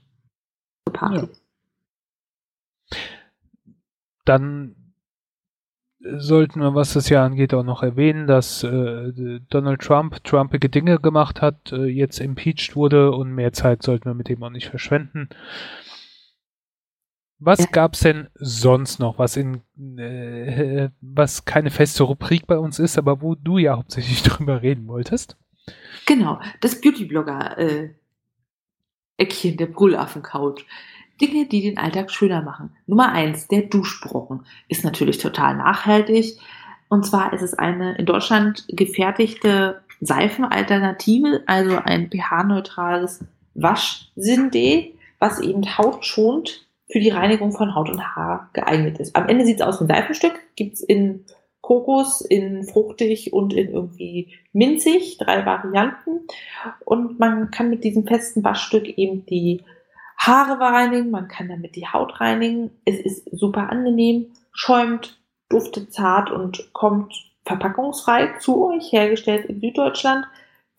Party. 0.91 1.27
Ja. 2.91 2.97
Dann 4.25 4.75
sollten 5.99 6.61
wir, 6.61 6.75
was 6.75 6.93
das 6.93 7.09
Jahr 7.09 7.25
angeht, 7.25 7.53
auch 7.53 7.63
noch 7.63 7.83
erwähnen, 7.83 8.27
dass 8.27 8.63
äh, 8.63 9.39
Donald 9.49 9.81
Trump 9.81 10.23
trumpige 10.23 10.69
Dinge 10.69 10.99
gemacht 10.99 11.41
hat, 11.41 11.71
äh, 11.71 11.85
jetzt 11.85 12.19
impeached 12.19 12.75
wurde 12.75 13.11
und 13.11 13.33
mehr 13.33 13.53
Zeit 13.53 13.83
sollten 13.83 14.05
wir 14.05 14.13
mit 14.13 14.29
dem 14.29 14.41
auch 14.43 14.49
nicht 14.49 14.69
verschwenden. 14.69 15.29
Was 17.39 17.59
ja. 17.59 17.65
gab's 17.71 18.01
denn 18.01 18.27
sonst 18.35 18.99
noch, 18.99 19.17
was 19.17 19.37
in 19.37 19.61
äh, 19.97 20.89
was 20.99 21.45
keine 21.45 21.71
feste 21.71 22.03
Rubrik 22.03 22.47
bei 22.47 22.57
uns 22.57 22.79
ist, 22.79 22.97
aber 22.97 23.21
wo 23.21 23.35
du 23.35 23.57
ja 23.57 23.77
hauptsächlich 23.77 24.23
drüber 24.23 24.61
reden 24.61 24.87
wolltest? 24.87 25.37
Genau, 26.05 26.39
das 26.59 26.81
Beauty-Blogger 26.81 27.57
äh, 27.57 27.89
Eckchen 29.17 29.57
der 29.57 29.67
Brüllaffen-Couch. 29.67 30.65
Dinge, 31.21 31.47
die 31.47 31.61
den 31.61 31.77
Alltag 31.77 32.11
schöner 32.11 32.41
machen. 32.41 32.71
Nummer 32.87 33.11
eins, 33.11 33.47
der 33.47 33.63
Duschbrocken 33.63 34.45
ist 34.69 34.85
natürlich 34.85 35.17
total 35.17 35.57
nachhaltig. 35.57 36.39
Und 36.87 37.05
zwar 37.05 37.33
ist 37.33 37.41
es 37.41 37.53
eine 37.53 37.95
in 37.97 38.05
Deutschland 38.05 38.65
gefertigte 38.69 39.81
Seifenalternative, 40.01 41.43
also 41.45 41.77
ein 41.77 42.09
pH-neutrales 42.09 43.25
Waschsindee, 43.53 44.95
was 45.19 45.39
eben 45.39 45.77
Haut 45.77 46.05
schont 46.05 46.65
für 46.91 46.99
die 46.99 47.09
Reinigung 47.09 47.51
von 47.51 47.75
Haut 47.75 47.89
und 47.89 48.15
Haar 48.15 48.49
geeignet 48.53 48.99
ist. 48.99 49.15
Am 49.15 49.27
Ende 49.27 49.45
sieht 49.45 49.59
es 49.59 49.65
aus 49.65 49.79
wie 49.79 49.85
ein 49.85 49.95
Seifenstück, 49.95 50.33
gibt 50.55 50.75
es 50.75 50.81
in 50.81 51.25
Kokos, 51.61 52.21
in 52.21 52.63
fruchtig 52.63 53.31
und 53.31 53.53
in 53.53 53.69
irgendwie 53.69 54.33
minzig, 54.53 55.17
drei 55.19 55.45
Varianten. 55.45 56.21
Und 56.83 57.19
man 57.19 57.51
kann 57.51 57.69
mit 57.69 57.83
diesem 57.83 58.07
festen 58.07 58.43
Waschstück 58.43 58.87
eben 58.97 59.25
die 59.27 59.61
Haare 60.17 60.59
reinigen, 60.59 61.11
man 61.11 61.27
kann 61.27 61.47
damit 61.47 61.75
die 61.75 61.87
Haut 61.87 62.19
reinigen. 62.19 62.71
Es 62.85 62.99
ist 62.99 63.29
super 63.31 63.69
angenehm, 63.69 64.27
schäumt, 64.51 65.19
duftet 65.47 65.93
zart 65.93 66.31
und 66.31 66.73
kommt 66.73 67.13
verpackungsfrei 67.45 68.33
zu 68.39 68.65
euch, 68.65 68.91
hergestellt 68.91 69.45
in 69.45 69.61
Süddeutschland. 69.61 70.25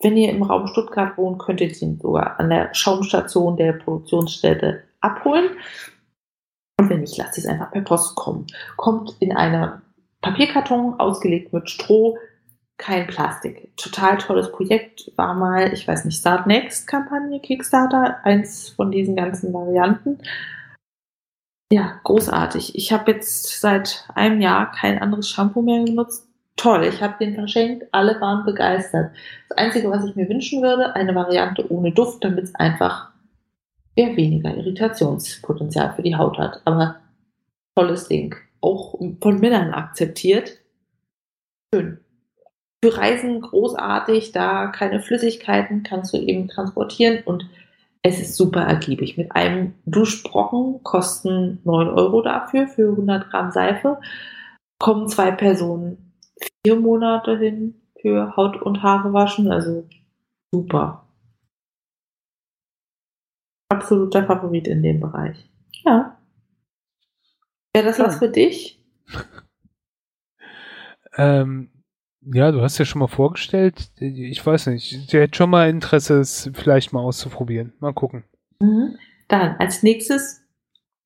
Wenn 0.01 0.17
ihr 0.17 0.29
im 0.29 0.43
Raum 0.43 0.67
Stuttgart 0.67 1.17
wohnt, 1.17 1.39
könnt 1.39 1.61
ihr 1.61 1.69
ihn 1.81 1.99
sogar 1.99 2.39
an 2.39 2.49
der 2.49 2.73
Schaumstation 2.73 3.55
der 3.55 3.73
Produktionsstätte 3.73 4.83
abholen. 4.99 5.51
Wenn 6.91 7.01
nicht, 7.01 7.17
lasst 7.17 7.37
es 7.37 7.45
einfach 7.45 7.71
per 7.71 7.81
Post 7.81 8.15
kommen. 8.15 8.47
Kommt 8.75 9.15
in 9.19 9.31
einer 9.31 9.81
Papierkarton, 10.19 10.99
ausgelegt 10.99 11.53
mit 11.53 11.69
Stroh, 11.69 12.17
kein 12.77 13.07
Plastik. 13.07 13.71
Total 13.77 14.17
tolles 14.17 14.51
Projekt. 14.51 15.09
War 15.15 15.33
mal, 15.33 15.71
ich 15.71 15.87
weiß 15.87 16.03
nicht, 16.03 16.19
Start 16.19 16.47
Next 16.47 16.87
Kampagne, 16.87 17.39
Kickstarter, 17.39 18.17
eins 18.23 18.69
von 18.69 18.91
diesen 18.91 19.15
ganzen 19.15 19.53
Varianten. 19.53 20.17
Ja, 21.71 22.01
großartig. 22.03 22.75
Ich 22.75 22.91
habe 22.91 23.11
jetzt 23.11 23.61
seit 23.61 24.05
einem 24.13 24.41
Jahr 24.41 24.73
kein 24.73 25.01
anderes 25.01 25.29
Shampoo 25.29 25.61
mehr 25.61 25.85
genutzt. 25.85 26.27
Toll, 26.57 26.83
ich 26.83 27.01
habe 27.01 27.15
den 27.21 27.35
verschenkt, 27.35 27.85
alle 27.93 28.19
waren 28.19 28.43
begeistert. 28.43 29.15
Das 29.47 29.57
Einzige, 29.57 29.89
was 29.89 30.03
ich 30.03 30.17
mir 30.17 30.27
wünschen 30.27 30.61
würde, 30.61 30.93
eine 30.93 31.15
Variante 31.15 31.71
ohne 31.71 31.93
Duft, 31.93 32.25
damit 32.25 32.43
es 32.43 32.55
einfach 32.55 33.10
ja, 33.95 34.15
weniger 34.15 34.55
Irritationspotenzial 34.55 35.93
für 35.95 36.03
die 36.03 36.15
Haut 36.15 36.37
hat. 36.37 36.61
Aber 36.65 36.97
tolles 37.75 38.07
Ding. 38.07 38.35
Auch 38.61 38.99
von 39.21 39.39
Männern 39.39 39.73
akzeptiert. 39.73 40.59
Schön 41.73 41.99
für 42.83 42.97
Reisen 42.97 43.41
großartig, 43.41 44.31
da 44.31 44.67
keine 44.67 45.01
Flüssigkeiten 45.01 45.83
kannst 45.83 46.13
du 46.13 46.17
eben 46.17 46.47
transportieren 46.47 47.19
und 47.25 47.47
es 48.01 48.19
ist 48.19 48.35
super 48.35 48.61
ergiebig. 48.61 49.17
Mit 49.17 49.35
einem 49.35 49.75
Duschbrocken 49.85 50.81
kosten 50.83 51.59
9 51.63 51.89
Euro 51.89 52.23
dafür, 52.23 52.67
für 52.67 52.89
100 52.89 53.29
Gramm 53.29 53.51
Seife. 53.51 53.99
Kommen 54.79 55.07
zwei 55.07 55.29
Personen 55.29 56.13
vier 56.65 56.75
Monate 56.75 57.37
hin 57.37 57.75
für 58.01 58.35
Haut 58.35 58.59
und 58.59 58.81
Haare 58.81 59.13
waschen, 59.13 59.51
also 59.51 59.87
super. 60.51 61.00
Absoluter 63.71 64.25
Favorit 64.25 64.67
in 64.67 64.83
dem 64.83 64.99
Bereich. 64.99 65.49
Ja. 65.85 66.17
Wäre 67.73 67.85
das 67.85 67.97
ja. 67.97 68.05
was 68.05 68.19
für 68.19 68.29
dich? 68.29 68.83
ähm, 71.17 71.69
ja, 72.21 72.51
du 72.51 72.61
hast 72.61 72.77
ja 72.77 72.85
schon 72.85 72.99
mal 72.99 73.07
vorgestellt. 73.07 73.91
Ich 73.97 74.45
weiß 74.45 74.67
nicht. 74.67 74.91
Ich 74.91 75.13
hätte 75.13 75.37
schon 75.37 75.49
mal 75.49 75.69
Interesse, 75.69 76.19
es 76.19 76.51
vielleicht 76.53 76.91
mal 76.91 76.99
auszuprobieren. 76.99 77.73
Mal 77.79 77.93
gucken. 77.93 78.25
Mhm. 78.59 78.97
Dann 79.29 79.55
als 79.57 79.83
nächstes 79.83 80.41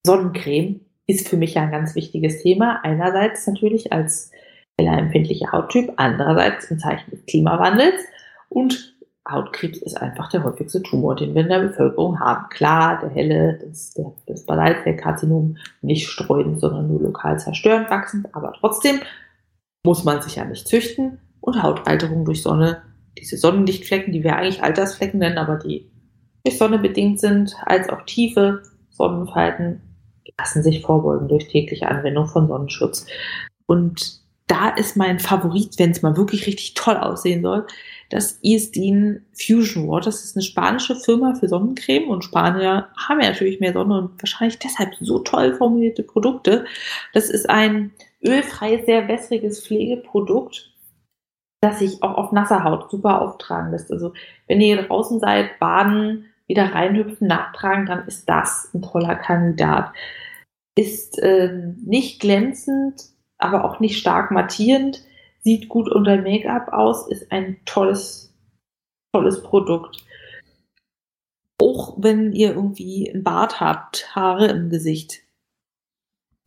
Sonnencreme 0.06 0.82
ist 1.06 1.30
für 1.30 1.38
mich 1.38 1.54
ja 1.54 1.64
ein 1.64 1.72
ganz 1.72 1.94
wichtiges 1.94 2.42
Thema. 2.42 2.80
Einerseits 2.84 3.46
natürlich 3.46 3.94
als 3.94 4.32
heller 4.80 4.98
empfindlicher 4.98 5.52
Hauttyp, 5.52 5.94
andererseits 5.98 6.72
im 6.72 6.80
Zeichen 6.80 7.12
des 7.12 7.26
Klimawandels 7.28 8.02
und 8.50 8.95
Hautkrebs 9.28 9.80
ist 9.80 10.00
einfach 10.00 10.30
der 10.30 10.44
häufigste 10.44 10.84
Tumor, 10.84 11.16
den 11.16 11.34
wir 11.34 11.42
in 11.42 11.50
der 11.50 11.60
Bevölkerung 11.60 12.20
haben. 12.20 12.48
Klar, 12.50 13.00
der 13.02 13.10
helle, 13.10 13.60
das, 13.66 13.94
der, 13.94 14.14
das 14.28 14.46
Basalzellkarzinom 14.46 15.58
nicht 15.82 16.08
streuen, 16.08 16.60
sondern 16.60 16.88
nur 16.88 17.02
lokal 17.02 17.40
zerstörend 17.40 17.90
wachsend, 17.90 18.28
aber 18.36 18.54
trotzdem 18.60 19.00
muss 19.84 20.04
man 20.04 20.22
sich 20.22 20.36
ja 20.36 20.46
nicht 20.46 20.68
züchten 20.68 21.20
und 21.42 21.62
Hautalterung 21.62 22.26
durch 22.26 22.44
Sonne, 22.44 22.82
diese 23.18 23.38
Sonnenlichtflecken, 23.38 24.14
die 24.14 24.24
wir 24.24 24.36
eigentlich 24.36 24.64
Altersflecken 24.64 25.20
nennen, 25.20 25.38
aber 25.38 25.58
die 25.58 25.90
durch 26.44 26.58
Sonne 26.58 26.80
bedingt 26.80 27.20
sind, 27.20 27.56
als 27.66 27.90
auch 27.90 28.04
tiefe 28.04 28.62
Sonnenfalten 28.90 29.82
lassen 30.40 30.64
sich 30.64 30.82
vorbeugen 30.82 31.28
durch 31.28 31.48
tägliche 31.48 31.88
Anwendung 31.88 32.28
von 32.28 32.48
Sonnenschutz. 32.48 33.06
Und 33.66 34.22
da 34.48 34.70
ist 34.70 34.96
mein 34.96 35.20
Favorit, 35.20 35.80
wenn 35.80 35.92
es 35.92 36.02
mal 36.02 36.18
wirklich 36.18 36.46
richtig 36.46 36.74
toll 36.76 36.98
aussehen 36.98 37.42
soll, 37.42 37.66
das 38.10 38.40
Eastine 38.42 39.22
Fusion 39.34 39.88
Water. 39.88 40.06
Das 40.06 40.24
ist 40.24 40.36
eine 40.36 40.44
spanische 40.44 40.96
Firma 40.96 41.36
für 41.36 41.48
Sonnencreme 41.48 42.10
und 42.10 42.24
Spanier 42.24 42.90
haben 42.96 43.22
ja 43.22 43.30
natürlich 43.30 43.60
mehr 43.60 43.74
Sonne 43.74 43.98
und 43.98 44.22
wahrscheinlich 44.22 44.60
deshalb 44.60 44.96
so 45.00 45.20
toll 45.20 45.56
formulierte 45.56 46.04
Produkte. 46.04 46.66
Das 47.14 47.30
ist 47.30 47.50
ein 47.50 47.92
ölfreies, 48.24 48.86
sehr 48.86 49.08
wässriges 49.08 49.66
Pflegeprodukt, 49.66 50.72
das 51.62 51.80
sich 51.80 52.02
auch 52.04 52.16
auf 52.16 52.32
nasser 52.32 52.64
Haut 52.64 52.90
super 52.92 53.22
auftragen 53.22 53.72
lässt. 53.72 53.92
Also 53.92 54.14
wenn 54.48 54.62
ihr 54.62 54.82
draußen 54.84 55.20
seid, 55.20 55.60
baden, 55.60 56.26
wieder 56.48 56.74
reinhüpfen, 56.74 57.28
nachtragen, 57.28 57.86
dann 57.86 58.08
ist 58.08 58.30
das 58.30 58.70
ein 58.74 58.82
toller 58.82 59.16
Kandidat. 59.16 59.92
Ist 60.78 61.18
äh, 61.20 61.72
nicht 61.84 62.20
glänzend, 62.20 63.02
aber 63.38 63.66
auch 63.66 63.80
nicht 63.80 63.98
stark 63.98 64.32
mattierend, 64.32 65.04
sieht 65.46 65.70
gut 65.70 65.90
unter 65.90 66.18
Make-up 66.18 66.74
aus, 66.74 67.08
ist 67.08 67.32
ein 67.32 67.58
tolles, 67.66 68.34
tolles 69.14 69.42
Produkt. 69.44 70.04
Auch 71.62 71.96
wenn 72.00 72.34
ihr 72.34 72.50
irgendwie 72.50 73.10
einen 73.10 73.24
Bart 73.24 73.62
habt, 73.62 74.14
Haare 74.16 74.48
im 74.48 74.70
Gesicht, 74.70 75.22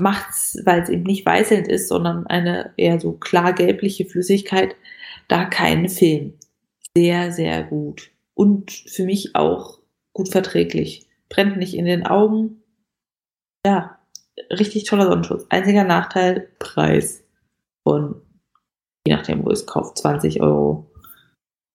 macht's, 0.03 0.61
weil 0.65 0.83
es 0.83 0.89
eben 0.89 1.05
nicht 1.05 1.25
weißelnd 1.25 1.69
ist, 1.69 1.89
sondern 1.89 2.27
eine 2.27 2.75
eher 2.77 3.01
so 3.01 3.13
klar 3.13 3.53
gelbliche 3.53 4.05
Flüssigkeit, 4.05 4.77
da 5.29 5.45
keinen 5.45 5.89
Film. 5.89 6.35
Sehr, 6.97 7.33
sehr 7.33 7.63
gut. 7.63 8.11
Und 8.35 8.73
für 8.73 9.05
mich 9.05 9.37
auch 9.37 9.79
gut 10.13 10.29
verträglich. 10.29 11.09
Brennt 11.29 11.57
nicht 11.57 11.75
in 11.75 11.85
den 11.85 12.07
Augen. 12.07 12.63
Ja, 13.65 13.99
richtig 14.51 14.85
toller 14.85 15.07
Sonnenschutz. 15.07 15.47
Einziger 15.51 15.85
Nachteil, 15.85 16.49
Preis 16.59 17.25
von, 17.85 18.23
je 19.09 19.14
nachdem, 19.14 19.44
wo 19.44 19.51
es 19.51 19.66
kauft, 19.66 19.97
20 19.99 20.42
Euro, 20.42 20.90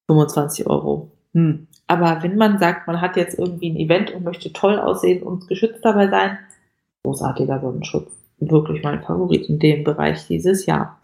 25 0.08 0.68
Euro. 0.68 1.12
Hm. 1.34 1.68
Aber 1.88 2.22
wenn 2.22 2.38
man 2.38 2.60
sagt, 2.60 2.86
man 2.86 3.02
hat 3.02 3.18
jetzt 3.18 3.40
irgendwie 3.40 3.72
ein 3.72 3.78
Event 3.78 4.12
und 4.12 4.24
möchte 4.24 4.54
toll 4.54 4.80
aussehen 4.80 5.24
und 5.24 5.48
geschützt 5.48 5.84
dabei 5.84 6.08
sein, 6.10 6.38
großartiger 7.04 7.60
Sonnenschutz. 7.60 8.12
Wirklich 8.40 8.84
mein 8.84 9.02
Favorit 9.02 9.50
in 9.50 9.58
dem 9.58 9.84
Bereich 9.84 10.28
dieses 10.28 10.66
Jahr. 10.66 11.00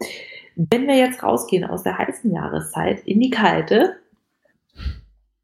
Wenn 0.54 0.86
wir 0.86 0.96
jetzt 0.96 1.22
rausgehen 1.22 1.64
aus 1.64 1.82
der 1.82 1.98
heißen 1.98 2.32
Jahreszeit 2.32 3.02
in 3.06 3.20
die 3.20 3.30
kalte, 3.30 3.96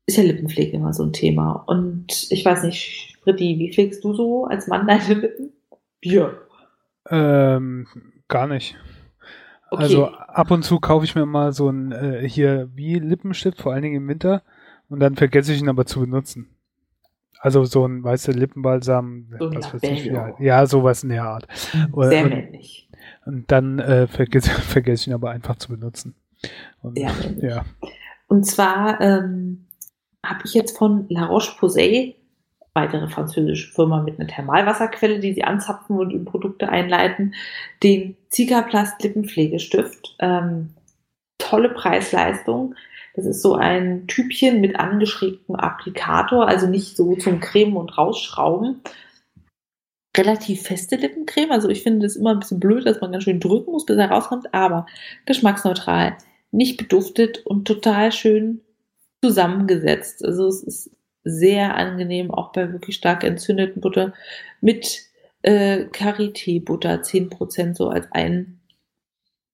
ist 0.06 0.18
ja 0.18 0.22
Lippenpflege 0.22 0.76
immer 0.76 0.92
so 0.92 1.02
ein 1.02 1.12
Thema. 1.12 1.64
Und 1.66 2.28
ich 2.30 2.44
weiß 2.44 2.62
nicht, 2.62 3.18
Britti, 3.22 3.58
wie 3.58 3.72
pflegst 3.72 4.04
du 4.04 4.14
so 4.14 4.44
als 4.44 4.68
Mann 4.68 4.86
deine 4.86 5.14
Lippen? 5.14 5.52
Bier. 6.00 6.38
Ähm, 7.08 7.88
gar 8.28 8.46
nicht. 8.46 8.76
Okay. 9.70 9.82
Also 9.82 10.06
ab 10.08 10.50
und 10.50 10.62
zu 10.62 10.78
kaufe 10.78 11.04
ich 11.04 11.14
mir 11.14 11.26
mal 11.26 11.52
so 11.52 11.68
ein 11.68 11.92
äh, 11.92 12.28
hier 12.28 12.70
wie 12.74 12.98
Lippenstift, 12.98 13.60
vor 13.60 13.72
allen 13.72 13.82
Dingen 13.82 13.96
im 13.96 14.08
Winter, 14.08 14.42
und 14.88 15.00
dann 15.00 15.16
vergesse 15.16 15.52
ich 15.52 15.60
ihn 15.60 15.68
aber 15.68 15.86
zu 15.86 16.00
benutzen. 16.00 16.48
Also 17.40 17.64
so 17.64 17.86
ein, 17.86 18.02
weißt 18.02 18.28
du, 18.28 18.32
Lippenbalsam, 18.32 19.26
so 19.38 19.54
was 19.54 19.74
weiß 19.74 19.82
ich, 19.82 20.06
ja, 20.06 20.34
ja, 20.38 20.66
sowas 20.66 21.02
in 21.02 21.10
der 21.10 21.24
Art. 21.24 21.46
Sehr 21.52 21.88
und, 21.92 22.08
männlich. 22.08 22.88
Und 23.24 23.50
dann 23.50 23.78
äh, 23.78 24.06
vergesse, 24.06 24.50
vergesse 24.62 25.02
ich 25.02 25.06
ihn 25.08 25.14
aber 25.14 25.30
einfach 25.30 25.56
zu 25.56 25.68
benutzen. 25.68 26.14
Und, 26.82 26.98
Sehr 26.98 27.12
männlich. 27.12 27.42
Ja. 27.42 27.64
Und 28.28 28.44
zwar 28.44 29.00
ähm, 29.00 29.66
habe 30.24 30.40
ich 30.44 30.54
jetzt 30.54 30.76
von 30.76 31.06
La 31.08 31.26
Roche-Posay, 31.26 32.16
weitere 32.76 33.08
französische 33.08 33.72
Firma 33.72 34.02
mit 34.02 34.20
einer 34.20 34.28
Thermalwasserquelle, 34.28 35.18
die 35.18 35.32
sie 35.32 35.42
anzapfen 35.42 35.98
und 35.98 36.12
in 36.12 36.24
Produkte 36.24 36.68
einleiten, 36.68 37.34
den 37.82 38.16
Zicaplast 38.28 39.02
Lippenpflegestift. 39.02 40.14
Ähm, 40.20 40.70
tolle 41.38 41.70
Preis-Leistung 41.70 42.76
das 43.16 43.24
ist 43.24 43.40
so 43.40 43.54
ein 43.54 44.06
Typchen 44.06 44.60
mit 44.60 44.78
angeschrägtem 44.78 45.56
Applikator, 45.56 46.46
also 46.46 46.66
nicht 46.66 46.96
so 46.96 47.16
zum 47.16 47.40
Cremen 47.40 47.76
und 47.76 47.96
Rausschrauben. 47.96 48.82
Relativ 50.14 50.62
feste 50.62 50.96
Lippencreme, 50.96 51.50
also 51.50 51.68
ich 51.70 51.82
finde 51.82 52.06
das 52.06 52.16
immer 52.16 52.32
ein 52.32 52.40
bisschen 52.40 52.60
blöd, 52.60 52.86
dass 52.86 53.00
man 53.00 53.12
ganz 53.12 53.24
schön 53.24 53.40
drücken 53.40 53.72
muss, 53.72 53.86
bis 53.86 53.96
er 53.96 54.10
rauskommt, 54.10 54.52
aber 54.52 54.86
geschmacksneutral, 55.24 56.16
nicht 56.52 56.76
beduftet 56.76 57.44
und 57.46 57.66
total 57.66 58.12
schön 58.12 58.60
zusammengesetzt. 59.24 60.22
Also 60.22 60.46
es 60.46 60.62
ist 60.62 60.90
sehr 61.26 61.76
angenehm, 61.76 62.30
auch 62.30 62.52
bei 62.52 62.72
wirklich 62.72 62.96
stark 62.96 63.24
entzündeten 63.24 63.80
Butter, 63.80 64.14
mit 64.60 65.02
äh, 65.42 65.86
Karité-Butter, 65.86 67.02
10% 67.02 67.74
so 67.74 67.88
als 67.88 68.06
ein 68.12 68.60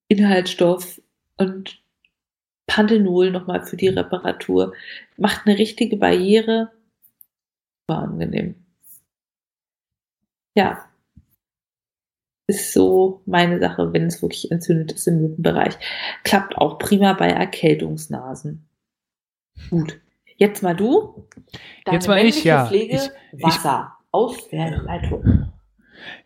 Inhaltsstoff 0.07 1.01
und 1.37 1.81
Panthenol 2.67 3.31
nochmal 3.31 3.65
für 3.65 3.75
die 3.75 3.87
Reparatur. 3.87 4.73
Macht 5.17 5.47
eine 5.47 5.57
richtige 5.57 5.97
Barriere. 5.97 6.71
War 7.87 8.03
angenehm. 8.03 8.55
Ja. 10.55 10.89
Ist 12.47 12.73
so 12.73 13.21
meine 13.25 13.59
Sache, 13.59 13.93
wenn 13.93 14.05
es 14.05 14.21
wirklich 14.21 14.51
entzündet 14.51 14.91
ist 14.91 15.07
im 15.07 15.21
Lippenbereich. 15.21 15.75
Klappt 16.23 16.57
auch 16.57 16.77
prima 16.77 17.13
bei 17.13 17.29
Erkältungsnasen. 17.29 18.67
Gut. 19.69 19.99
Jetzt 20.43 20.61
mal 20.61 20.75
du. 20.75 21.25
Deine 21.85 21.95
Jetzt 21.95 22.07
mal 22.09 22.17
ich, 22.17 22.43
ja. 22.43 22.65
Pflege, 22.65 22.95
ich, 23.31 23.41
Wasser 23.41 23.93
ich, 23.95 24.13
aus 24.13 24.49
der 24.49 24.81
Leitung. 24.81 25.53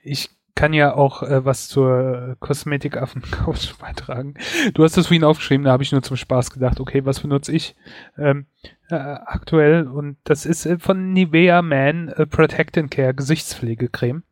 Ich 0.02 0.32
kann 0.56 0.74
ja 0.74 0.96
auch 0.96 1.22
äh, 1.22 1.46
was 1.46 1.68
zur 1.68 2.36
Kosmetikaffen-Couch 2.40 3.78
beitragen. 3.80 4.34
Du 4.74 4.84
hast 4.84 4.98
das 4.98 5.06
vorhin 5.06 5.24
aufgeschrieben, 5.24 5.66
da 5.66 5.72
habe 5.72 5.84
ich 5.84 5.92
nur 5.92 6.02
zum 6.02 6.18
Spaß 6.18 6.50
gedacht, 6.50 6.80
okay, 6.80 7.06
was 7.06 7.20
benutze 7.20 7.52
ich 7.52 7.76
ähm, 8.18 8.48
äh, 8.90 8.96
aktuell? 8.96 9.88
Und 9.88 10.18
das 10.24 10.48
ist 10.48 10.66
äh, 10.66 10.80
von 10.80 11.14
Nivea 11.14 11.62
Man 11.62 12.08
äh, 12.08 12.26
Protect 12.26 12.80
and 12.80 12.90
Care 12.90 13.14
Gesichtspflegecreme. 13.14 14.24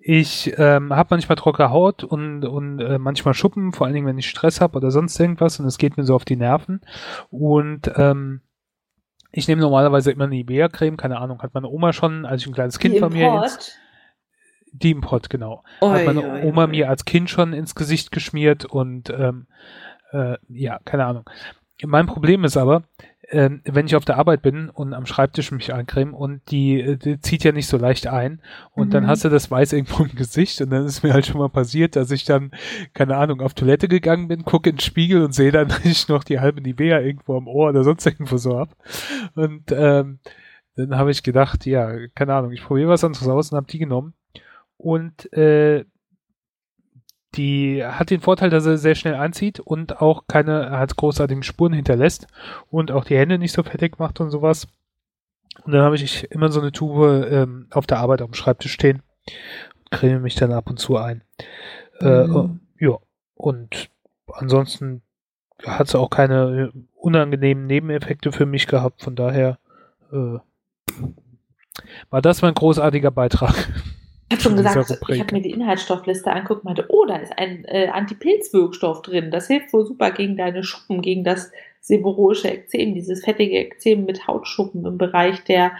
Ich 0.00 0.54
ähm, 0.56 0.94
habe 0.94 1.08
manchmal 1.10 1.36
trockene 1.36 1.68
Haut 1.68 2.02
und, 2.02 2.46
und 2.46 2.80
äh, 2.80 2.96
manchmal 2.96 3.34
Schuppen, 3.34 3.74
vor 3.74 3.84
allen 3.84 3.94
Dingen, 3.94 4.06
wenn 4.06 4.16
ich 4.16 4.30
Stress 4.30 4.62
habe 4.62 4.78
oder 4.78 4.90
sonst 4.90 5.20
irgendwas 5.20 5.60
und 5.60 5.66
es 5.66 5.76
geht 5.76 5.98
mir 5.98 6.04
so 6.04 6.14
auf 6.14 6.24
die 6.24 6.36
Nerven. 6.36 6.80
Und 7.28 7.92
ähm, 7.96 8.40
ich 9.36 9.48
nehme 9.48 9.60
normalerweise 9.60 10.10
immer 10.10 10.24
eine 10.24 10.34
Nivea-Creme, 10.34 10.96
keine 10.96 11.18
Ahnung, 11.18 11.42
hat 11.42 11.52
meine 11.52 11.68
Oma 11.68 11.92
schon, 11.92 12.24
als 12.24 12.40
ich 12.40 12.48
ein 12.48 12.54
kleines 12.54 12.78
Kind 12.78 12.98
von 12.98 13.12
mir... 13.12 13.42
Ins, 13.42 13.76
die 14.72 14.90
Import, 14.90 15.30
genau. 15.30 15.62
Oi, 15.80 15.98
Hat 15.98 16.06
meine 16.06 16.22
oi, 16.22 16.42
Oma 16.44 16.64
oi. 16.64 16.68
mir 16.68 16.88
als 16.88 17.04
Kind 17.04 17.28
schon 17.28 17.52
ins 17.52 17.74
Gesicht 17.74 18.12
geschmiert 18.12 18.64
und 18.64 19.10
ähm, 19.10 19.46
äh, 20.12 20.36
ja, 20.48 20.80
keine 20.84 21.04
Ahnung. 21.04 21.28
Mein 21.84 22.06
Problem 22.06 22.44
ist 22.44 22.56
aber, 22.56 22.84
äh, 23.28 23.50
wenn 23.64 23.86
ich 23.86 23.96
auf 23.96 24.04
der 24.04 24.18
Arbeit 24.18 24.42
bin 24.42 24.70
und 24.70 24.94
am 24.94 25.06
Schreibtisch 25.06 25.50
mich 25.50 25.72
eincreme 25.72 26.14
und 26.14 26.42
die, 26.50 26.98
die 26.98 27.20
zieht 27.20 27.44
ja 27.44 27.52
nicht 27.52 27.66
so 27.66 27.76
leicht 27.76 28.06
ein 28.06 28.40
und 28.72 28.88
mhm. 28.88 28.90
dann 28.92 29.06
hast 29.06 29.24
du 29.24 29.28
das 29.28 29.50
Weiß 29.50 29.72
irgendwo 29.72 30.04
im 30.04 30.14
Gesicht 30.14 30.60
und 30.60 30.70
dann 30.70 30.84
ist 30.84 31.02
mir 31.02 31.12
halt 31.12 31.26
schon 31.26 31.38
mal 31.38 31.48
passiert, 31.48 31.96
dass 31.96 32.10
ich 32.10 32.24
dann, 32.24 32.50
keine 32.94 33.16
Ahnung, 33.16 33.40
auf 33.40 33.54
Toilette 33.54 33.88
gegangen 33.88 34.28
bin, 34.28 34.44
gucke 34.44 34.70
in 34.70 34.76
den 34.76 34.80
Spiegel 34.80 35.22
und 35.24 35.34
sehe 35.34 35.52
dann, 35.52 35.68
dass 35.68 35.84
ich 35.84 36.08
noch 36.08 36.24
die 36.24 36.40
halbe 36.40 36.60
Nivea 36.60 37.00
irgendwo 37.00 37.36
am 37.36 37.48
Ohr 37.48 37.70
oder 37.70 37.84
sonst 37.84 38.06
irgendwo 38.06 38.36
so 38.36 38.58
hab. 38.58 38.76
Und 39.34 39.72
ähm, 39.72 40.20
dann 40.76 40.96
habe 40.96 41.10
ich 41.10 41.22
gedacht, 41.22 41.66
ja, 41.66 42.06
keine 42.14 42.34
Ahnung, 42.34 42.52
ich 42.52 42.62
probiere 42.62 42.90
was 42.90 43.04
anderes 43.04 43.26
aus 43.26 43.50
und 43.50 43.56
habe 43.56 43.66
die 43.66 43.78
genommen 43.78 44.14
und 44.76 45.32
äh, 45.32 45.84
die 47.36 47.84
hat 47.84 48.10
den 48.10 48.20
Vorteil, 48.20 48.50
dass 48.50 48.66
er 48.66 48.78
sehr 48.78 48.94
schnell 48.94 49.14
anzieht 49.14 49.60
und 49.60 50.00
auch 50.00 50.24
keine 50.26 50.70
hat 50.70 50.96
großartigen 50.96 51.42
Spuren 51.42 51.72
hinterlässt 51.72 52.26
und 52.70 52.90
auch 52.90 53.04
die 53.04 53.16
Hände 53.16 53.38
nicht 53.38 53.52
so 53.52 53.62
fettig 53.62 53.98
macht 53.98 54.20
und 54.20 54.30
sowas. 54.30 54.68
Und 55.64 55.72
dann 55.72 55.82
habe 55.82 55.96
ich 55.96 56.30
immer 56.30 56.50
so 56.50 56.60
eine 56.60 56.72
Tube 56.72 57.26
ähm, 57.30 57.66
auf 57.70 57.86
der 57.86 57.98
Arbeit 57.98 58.20
dem 58.20 58.34
Schreibtisch 58.34 58.72
stehen 58.72 59.02
und 59.78 59.90
creme 59.90 60.22
mich 60.22 60.34
dann 60.34 60.52
ab 60.52 60.68
und 60.68 60.78
zu 60.78 60.96
ein. 60.96 61.22
Äh, 62.00 62.26
mhm. 62.26 62.60
Äh, 62.78 62.86
ja, 62.86 62.98
und 63.34 63.90
ansonsten 64.32 65.02
hat 65.64 65.88
sie 65.88 65.98
auch 65.98 66.10
keine 66.10 66.72
unangenehmen 66.94 67.66
Nebeneffekte 67.66 68.32
für 68.32 68.46
mich 68.46 68.66
gehabt. 68.66 69.02
Von 69.02 69.16
daher 69.16 69.58
äh, 70.12 70.38
war 72.10 72.22
das 72.22 72.42
mein 72.42 72.54
großartiger 72.54 73.10
Beitrag. 73.10 73.54
Ich 74.28 74.34
habe 74.34 74.42
schon 74.42 74.56
gesagt, 74.56 74.98
ich 75.08 75.20
habe 75.20 75.34
mir 75.34 75.42
die 75.42 75.52
Inhaltsstoffliste 75.52 76.32
angeguckt 76.32 76.62
und 76.62 76.64
meinte, 76.64 76.86
oh, 76.88 77.04
da 77.06 77.16
ist 77.16 77.32
ein 77.38 77.64
äh, 77.66 77.88
Antipilzwirkstoff 77.88 79.02
drin. 79.02 79.30
Das 79.30 79.46
hilft 79.46 79.72
wohl 79.72 79.86
super 79.86 80.10
gegen 80.10 80.36
deine 80.36 80.64
Schuppen, 80.64 81.00
gegen 81.00 81.22
das 81.22 81.52
seborrhoische 81.80 82.48
Ekzem, 82.48 82.94
dieses 82.94 83.24
fettige 83.24 83.56
Ekzem 83.56 84.04
mit 84.04 84.26
Hautschuppen 84.26 84.84
im 84.84 84.98
Bereich 84.98 85.44
der 85.44 85.72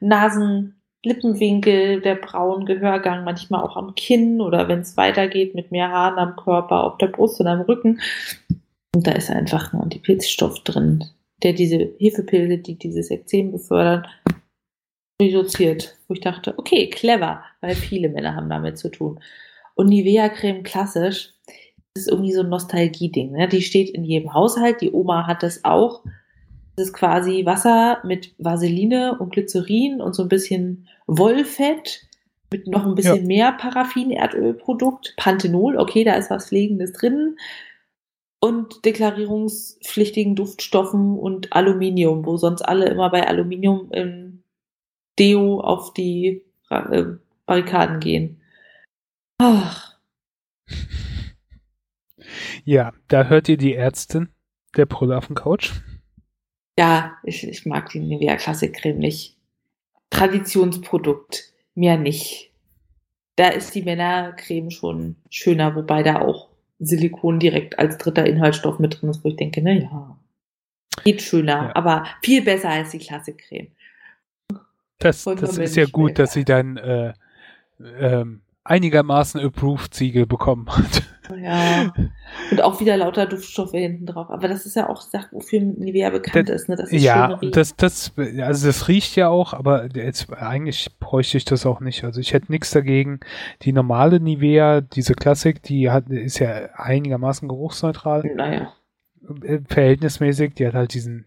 Nasen, 0.00 0.82
Lippenwinkel, 1.04 2.00
der 2.00 2.16
Brauen, 2.16 2.66
Gehörgang, 2.66 3.24
manchmal 3.24 3.62
auch 3.62 3.76
am 3.76 3.94
Kinn 3.94 4.40
oder 4.40 4.68
wenn 4.68 4.80
es 4.80 4.96
weitergeht 4.96 5.54
mit 5.54 5.70
mehr 5.70 5.90
Haaren 5.90 6.18
am 6.18 6.36
Körper, 6.36 6.82
auf 6.84 6.98
der 6.98 7.08
Brust 7.08 7.40
und 7.40 7.46
am 7.46 7.60
Rücken. 7.60 8.00
Und 8.94 9.06
da 9.06 9.12
ist 9.12 9.30
einfach 9.30 9.72
ein 9.72 9.80
Antipilzstoff 9.80 10.60
drin, 10.64 11.04
der 11.42 11.52
diese 11.52 11.92
Hefepilze, 11.98 12.58
die 12.58 12.76
dieses 12.76 13.10
Ekzem 13.10 13.52
befördern, 13.52 14.06
reduziert, 15.20 15.96
wo 16.08 16.14
ich 16.14 16.20
dachte, 16.20 16.54
okay, 16.58 16.88
clever, 16.88 17.44
weil 17.60 17.74
viele 17.74 18.08
Männer 18.08 18.34
haben 18.34 18.48
damit 18.48 18.78
zu 18.78 18.90
tun. 18.90 19.20
Und 19.74 19.88
Nivea-Creme 19.88 20.62
klassisch, 20.62 21.32
das 21.94 22.04
ist 22.04 22.08
irgendwie 22.08 22.32
so 22.32 22.40
ein 22.40 22.48
Nostalgie-Ding. 22.48 23.32
Ne? 23.32 23.48
Die 23.48 23.62
steht 23.62 23.90
in 23.90 24.04
jedem 24.04 24.32
Haushalt, 24.34 24.80
die 24.80 24.92
Oma 24.92 25.26
hat 25.26 25.42
das 25.42 25.64
auch. 25.64 26.02
Das 26.76 26.86
ist 26.86 26.94
quasi 26.94 27.44
Wasser 27.44 27.98
mit 28.04 28.34
Vaseline 28.38 29.18
und 29.18 29.32
Glycerin 29.32 30.00
und 30.00 30.14
so 30.14 30.22
ein 30.22 30.28
bisschen 30.28 30.88
Wollfett 31.06 32.06
mit 32.50 32.66
noch 32.66 32.86
ein 32.86 32.94
bisschen 32.94 33.22
ja. 33.22 33.26
mehr 33.26 33.52
Paraffin-Erdölprodukt. 33.52 35.14
Panthenol, 35.16 35.76
okay, 35.78 36.04
da 36.04 36.14
ist 36.14 36.30
was 36.30 36.48
Pflegendes 36.48 36.92
drin. 36.92 37.36
Und 38.40 38.84
deklarierungspflichtigen 38.84 40.34
Duftstoffen 40.34 41.18
und 41.18 41.52
Aluminium, 41.52 42.26
wo 42.26 42.36
sonst 42.36 42.62
alle 42.62 42.86
immer 42.86 43.10
bei 43.10 43.26
Aluminium 43.26 43.90
im 43.92 44.31
Deo 45.18 45.60
auf 45.60 45.92
die 45.92 46.44
äh, 46.70 47.04
Barrikaden 47.46 48.00
gehen. 48.00 48.40
Ach. 49.38 49.98
Ja, 52.64 52.92
da 53.08 53.24
hört 53.24 53.48
ihr 53.48 53.56
die 53.56 53.74
Ärztin 53.74 54.28
der 54.76 54.86
Couch. 54.86 55.72
Ja, 56.78 57.18
ich, 57.24 57.46
ich 57.46 57.66
mag 57.66 57.90
die 57.90 58.00
Nivea 58.00 58.36
Classic 58.36 58.72
Creme 58.72 58.98
nicht. 58.98 59.36
Traditionsprodukt, 60.10 61.52
mehr 61.74 61.98
nicht. 61.98 62.52
Da 63.36 63.48
ist 63.48 63.74
die 63.74 63.82
Männercreme 63.82 64.70
schon 64.70 65.16
schöner, 65.30 65.74
wobei 65.74 66.02
da 66.02 66.20
auch 66.20 66.48
Silikon 66.78 67.38
direkt 67.38 67.78
als 67.78 67.98
dritter 67.98 68.26
Inhaltsstoff 68.26 68.78
mit 68.78 69.00
drin 69.00 69.10
ist, 69.10 69.24
wo 69.24 69.28
ich 69.28 69.36
denke, 69.36 69.62
na 69.62 69.72
ja, 69.72 70.18
geht 71.04 71.22
schöner, 71.22 71.68
ja. 71.68 71.76
aber 71.76 72.06
viel 72.22 72.42
besser 72.42 72.70
als 72.70 72.90
die 72.90 72.98
Classic 72.98 73.36
Creme. 73.36 73.68
Das, 75.02 75.24
das 75.24 75.58
ist 75.58 75.76
ja 75.76 75.86
gut, 75.86 76.18
dass 76.18 76.32
sie 76.32 76.44
dann 76.44 76.76
äh, 76.76 77.12
ähm, 77.98 78.42
einigermaßen 78.64 79.40
Approved-Siegel 79.40 80.26
bekommen 80.26 80.66
hat. 80.68 81.02
Ja. 81.36 81.92
Und 82.50 82.60
auch 82.62 82.80
wieder 82.80 82.96
lauter 82.96 83.26
Duftstoffe 83.26 83.72
hinten 83.72 84.06
drauf. 84.06 84.30
Aber 84.30 84.48
das 84.48 84.66
ist 84.66 84.76
ja 84.76 84.88
auch 84.88 85.00
Sache, 85.00 85.28
wofür 85.32 85.60
Nivea 85.60 86.10
bekannt 86.10 86.48
das, 86.48 86.62
ist. 86.62 86.68
Ne? 86.68 86.76
Das 86.76 86.90
ist 86.90 87.02
ja, 87.02 87.38
das, 87.52 87.76
das, 87.76 88.12
also 88.16 88.66
das 88.66 88.88
riecht 88.88 89.16
ja 89.16 89.28
auch, 89.28 89.52
aber 89.52 89.88
jetzt 89.94 90.32
eigentlich 90.32 90.88
bräuchte 90.98 91.38
ich 91.38 91.44
das 91.44 91.64
auch 91.64 91.80
nicht. 91.80 92.04
Also 92.04 92.20
ich 92.20 92.32
hätte 92.32 92.52
nichts 92.52 92.70
dagegen. 92.70 93.20
Die 93.62 93.72
normale 93.72 94.20
Nivea, 94.20 94.80
diese 94.80 95.14
Klassik, 95.14 95.62
die 95.62 95.90
hat, 95.90 96.08
ist 96.08 96.38
ja 96.38 96.68
einigermaßen 96.74 97.48
geruchsneutral. 97.48 98.30
Naja. 98.34 98.72
Äh, 99.42 99.60
verhältnismäßig, 99.68 100.54
die 100.54 100.66
hat 100.66 100.74
halt 100.74 100.94
diesen 100.94 101.24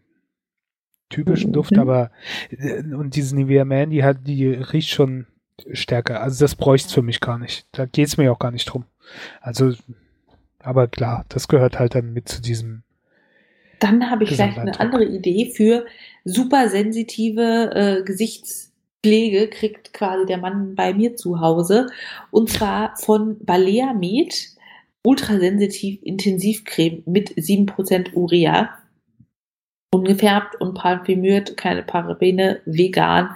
typischen 1.10 1.54
Duft, 1.54 1.72
mhm. 1.72 1.80
aber 1.80 2.12
äh, 2.50 2.84
und 2.84 3.16
diese 3.16 3.36
Nivea 3.36 3.66
Man, 3.66 3.90
die 3.90 4.04
hat, 4.04 4.28
die 4.28 4.48
riecht 4.48 4.90
schon 4.90 5.28
stärker. 5.72 6.22
Also 6.22 6.44
das 6.44 6.56
bräuchte 6.56 6.88
es 6.88 6.94
für 6.94 7.02
mich 7.02 7.20
gar 7.20 7.38
nicht. 7.38 7.66
Da 7.72 7.86
geht 7.86 8.08
es 8.08 8.18
mir 8.18 8.32
auch 8.32 8.40
gar 8.40 8.52
nicht 8.52 8.66
drum. 8.66 8.86
Also, 9.42 9.74
aber 10.60 10.88
klar, 10.88 11.26
das 11.30 11.48
gehört 11.48 11.80
halt 11.80 11.96
dann 11.96 12.14
mit 12.14 12.28
zu 12.28 12.42
diesem. 12.42 12.84
Dann 13.80 14.10
habe 14.10 14.24
ich 14.24 14.32
vielleicht 14.32 14.58
eine 14.58 14.80
andere 14.80 15.06
Idee 15.06 15.52
für 15.56 15.86
super 16.24 16.70
sensitive 16.70 17.72
äh, 17.74 18.04
Gesichtspflege, 18.04 19.50
kriegt 19.50 19.94
quasi 19.94 20.26
der 20.26 20.38
Mann 20.38 20.76
bei 20.76 20.94
mir 20.94 21.16
zu 21.16 21.40
Hause. 21.40 21.88
Und 22.32 22.50
zwar 22.50 22.96
von 22.98 23.38
Balea 23.46 23.94
Med 23.94 24.34
ultrasensitiv 25.04 26.02
Intensivcreme 26.02 27.04
mit 27.06 27.32
7% 27.32 28.14
Urea 28.14 28.70
ungefärbt 29.94 30.60
und 30.60 30.76
parfümiert, 30.76 31.58
keine 31.58 31.84
Parabene, 31.84 32.62
vegan, 32.66 33.36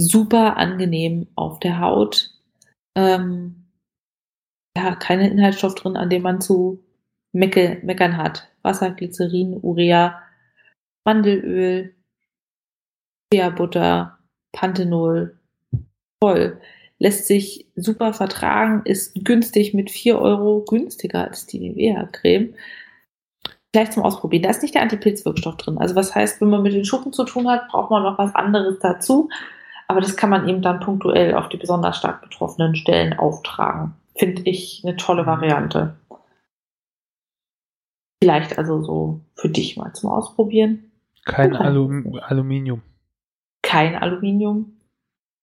super 0.00 0.56
angenehm 0.56 1.26
auf 1.34 1.60
der 1.60 1.80
Haut. 1.80 2.30
Ähm, 2.96 3.66
ja, 4.76 4.94
keine 4.96 5.30
Inhaltsstoff 5.30 5.74
drin, 5.74 5.96
an 5.96 6.10
dem 6.10 6.22
man 6.22 6.40
zu 6.40 6.82
mecke, 7.32 7.80
meckern 7.82 8.16
hat. 8.16 8.48
Wasser, 8.62 8.90
Glycerin, 8.90 9.58
Urea, 9.62 10.22
Mandelöl, 11.04 11.94
Butter, 13.56 14.18
Panthenol, 14.52 15.38
toll. 16.20 16.60
Lässt 16.98 17.26
sich 17.26 17.66
super 17.74 18.14
vertragen, 18.14 18.82
ist 18.84 19.14
günstig 19.24 19.74
mit 19.74 19.90
4 19.90 20.18
Euro 20.18 20.64
günstiger 20.64 21.24
als 21.24 21.46
die 21.46 21.58
Nivea-Creme. 21.58 22.54
Vielleicht 23.74 23.92
zum 23.92 24.04
Ausprobieren. 24.04 24.44
Da 24.44 24.50
ist 24.50 24.62
nicht 24.62 24.76
der 24.76 24.82
Antipilzwirkstoff 24.82 25.56
drin. 25.56 25.78
Also 25.78 25.96
was 25.96 26.14
heißt, 26.14 26.40
wenn 26.40 26.48
man 26.48 26.62
mit 26.62 26.74
den 26.74 26.84
Schuppen 26.84 27.12
zu 27.12 27.24
tun 27.24 27.48
hat, 27.48 27.66
braucht 27.66 27.90
man 27.90 28.04
noch 28.04 28.18
was 28.18 28.32
anderes 28.36 28.78
dazu. 28.78 29.28
Aber 29.88 30.00
das 30.00 30.16
kann 30.16 30.30
man 30.30 30.48
eben 30.48 30.62
dann 30.62 30.78
punktuell 30.78 31.34
auf 31.34 31.48
die 31.48 31.56
besonders 31.56 31.96
stark 31.96 32.22
betroffenen 32.22 32.76
Stellen 32.76 33.18
auftragen. 33.18 33.94
Finde 34.16 34.42
ich 34.44 34.82
eine 34.84 34.96
tolle 34.96 35.22
mhm. 35.22 35.26
Variante. 35.26 35.96
Vielleicht 38.22 38.58
also 38.58 38.80
so 38.80 39.20
für 39.34 39.48
dich 39.48 39.76
mal 39.76 39.92
zum 39.92 40.10
Ausprobieren. 40.10 40.92
Kein 41.24 41.56
Alu 41.56 42.20
Aluminium. 42.20 42.80
Kein 43.62 43.96
Aluminium. 43.96 44.76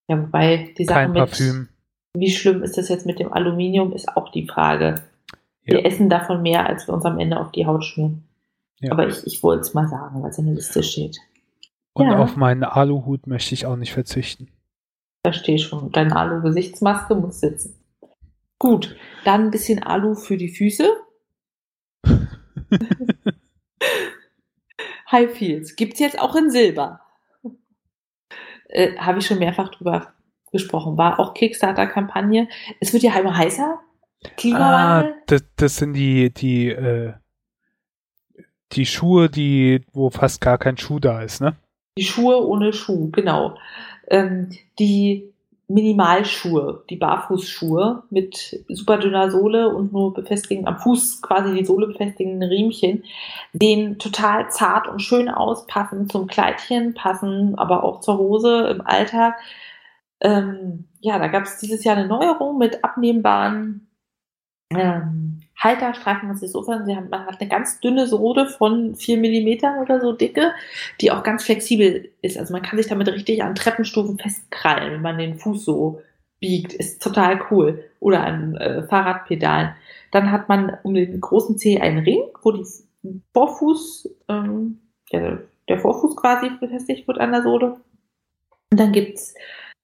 Ja, 0.07 0.21
wobei 0.21 0.73
die 0.77 0.85
Sache 0.85 0.99
Kein 0.99 1.11
mit, 1.11 1.19
Parfüm. 1.19 1.67
wie 2.15 2.31
schlimm 2.31 2.63
ist 2.63 2.77
das 2.77 2.87
jetzt 2.87 3.05
mit 3.05 3.19
dem 3.19 3.33
Aluminium, 3.33 3.91
ist 3.91 4.15
auch 4.15 4.31
die 4.31 4.47
Frage. 4.47 5.03
Ja. 5.63 5.77
Wir 5.77 5.85
essen 5.85 6.09
davon 6.09 6.41
mehr, 6.41 6.67
als 6.67 6.87
wir 6.87 6.93
uns 6.93 7.05
am 7.05 7.19
Ende 7.19 7.39
auf 7.39 7.51
die 7.51 7.65
Haut 7.65 7.85
schmieren. 7.85 8.23
Ja. 8.79 8.91
Aber 8.91 9.07
ich, 9.07 9.25
ich 9.27 9.43
wollte 9.43 9.61
es 9.61 9.73
mal 9.73 9.87
sagen, 9.87 10.21
weil 10.23 10.31
es 10.31 10.37
in 10.37 10.45
der 10.45 10.55
Liste 10.55 10.81
steht. 10.83 11.19
Und 11.93 12.07
ja. 12.07 12.19
auf 12.19 12.35
meinen 12.35 12.63
Aluhut 12.63 13.27
möchte 13.27 13.53
ich 13.53 13.65
auch 13.65 13.75
nicht 13.75 13.93
verzichten. 13.93 14.49
Da 15.23 15.33
steht 15.33 15.61
schon. 15.61 15.91
Deine 15.91 16.15
Alu-Gesichtsmaske 16.15 17.13
muss 17.15 17.39
sitzen. 17.41 17.75
Gut, 18.57 18.95
dann 19.23 19.45
ein 19.45 19.51
bisschen 19.51 19.83
Alu 19.83 20.15
für 20.15 20.37
die 20.37 20.49
Füße. 20.49 20.87
High 25.11 25.39
Heels. 25.39 25.75
Gibt 25.75 25.93
es 25.93 25.99
jetzt 25.99 26.19
auch 26.19 26.35
in 26.35 26.49
Silber. 26.49 27.01
Äh, 28.69 28.97
Habe 28.97 29.19
ich 29.19 29.27
schon 29.27 29.39
mehrfach 29.39 29.69
drüber 29.69 30.13
gesprochen. 30.51 30.97
War 30.97 31.19
auch 31.19 31.33
Kickstarter-Kampagne. 31.33 32.47
Es 32.79 32.93
wird 32.93 33.03
ja 33.03 33.19
immer 33.19 33.37
heißer. 33.37 33.79
Klimawandel. 34.37 35.13
Ah, 35.13 35.23
das, 35.27 35.43
das 35.55 35.75
sind 35.77 35.93
die, 35.93 36.33
die, 36.33 36.69
äh, 36.69 37.13
die 38.73 38.85
Schuhe, 38.85 39.29
die, 39.29 39.83
wo 39.93 40.09
fast 40.09 40.41
gar 40.41 40.57
kein 40.57 40.77
Schuh 40.77 40.99
da 40.99 41.21
ist, 41.21 41.41
ne? 41.41 41.55
Die 41.97 42.05
Schuhe 42.05 42.45
ohne 42.45 42.73
Schuh, 42.73 43.09
genau. 43.11 43.57
Ähm, 44.07 44.49
die 44.79 45.31
Minimalschuhe, 45.67 46.83
die 46.89 46.97
Barfußschuhe 46.97 48.03
mit 48.09 48.63
super 48.67 48.97
dünner 48.97 49.31
Sohle 49.31 49.69
und 49.69 49.93
nur 49.93 50.13
befestigen, 50.13 50.67
am 50.67 50.77
Fuß 50.77 51.21
quasi 51.21 51.53
die 51.53 51.65
Sohle 51.65 51.87
befestigenden 51.87 52.49
Riemchen, 52.49 53.03
sehen 53.53 53.97
total 53.97 54.49
zart 54.49 54.87
und 54.87 55.01
schön 55.01 55.29
aus, 55.29 55.65
passen 55.67 56.09
zum 56.09 56.27
Kleidchen, 56.27 56.93
passen 56.93 57.55
aber 57.57 57.83
auch 57.83 58.01
zur 58.01 58.17
Hose 58.17 58.67
im 58.67 58.81
Alltag. 58.81 59.35
Ähm, 60.19 60.85
ja, 60.99 61.17
da 61.17 61.27
gab 61.27 61.43
es 61.43 61.57
dieses 61.57 61.83
Jahr 61.83 61.97
eine 61.97 62.07
Neuerung 62.07 62.57
mit 62.57 62.83
abnehmbaren 62.83 63.87
ähm, 64.77 65.39
Halterstreifen, 65.57 66.29
was 66.29 66.39
sich 66.39 66.51
so 66.51 66.65
haben, 66.67 67.09
man 67.09 67.25
hat 67.25 67.39
eine 67.39 67.49
ganz 67.49 67.79
dünne 67.79 68.07
Sohle 68.07 68.47
von 68.47 68.95
vier 68.95 69.17
Millimetern 69.17 69.79
oder 69.79 70.01
so 70.01 70.11
dicke, 70.11 70.53
die 70.99 71.11
auch 71.11 71.23
ganz 71.23 71.43
flexibel 71.43 72.09
ist. 72.21 72.37
Also 72.37 72.53
man 72.53 72.63
kann 72.63 72.77
sich 72.77 72.87
damit 72.87 73.07
richtig 73.07 73.43
an 73.43 73.55
Treppenstufen 73.55 74.17
festkrallen, 74.17 74.93
wenn 74.93 75.01
man 75.01 75.17
den 75.17 75.37
Fuß 75.37 75.63
so 75.63 76.01
biegt. 76.39 76.73
Ist 76.73 77.01
total 77.01 77.39
cool. 77.51 77.83
Oder 77.99 78.23
an 78.23 78.55
äh, 78.55 78.83
Fahrradpedalen. 78.83 79.75
Dann 80.11 80.31
hat 80.31 80.49
man 80.49 80.77
um 80.83 80.95
den 80.95 81.21
großen 81.21 81.57
Zeh 81.57 81.79
einen 81.79 81.99
Ring, 81.99 82.23
wo 82.41 82.51
die 82.51 82.65
Vorfuß, 83.33 84.09
ähm, 84.29 84.79
der, 85.11 85.43
der 85.69 85.79
Vorfuß 85.79 86.15
quasi 86.15 86.49
befestigt 86.59 87.07
wird 87.07 87.19
an 87.19 87.31
der 87.31 87.43
Sohle. 87.43 87.77
Und 88.71 88.79
dann 88.79 88.91
gibt's 88.91 89.35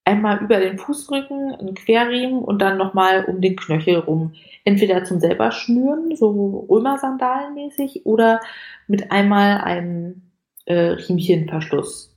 einmal 0.07 0.41
über 0.41 0.59
den 0.59 0.77
Fußrücken 0.77 1.53
einen 1.55 1.75
Querriemen 1.75 2.39
und 2.39 2.61
dann 2.61 2.77
nochmal 2.77 3.25
um 3.25 3.41
den 3.41 3.57
Knöchel 3.57 3.97
rum. 3.97 4.33
Entweder 4.63 5.03
zum 5.03 5.19
selber 5.19 5.51
schnüren, 5.51 6.15
so 6.15 6.65
Römersandalenmäßig, 6.69 8.05
oder 8.05 8.39
mit 8.87 9.11
einmal 9.11 9.59
einem 9.59 10.21
äh, 10.65 10.73
Riemchenverschluss. 10.73 12.15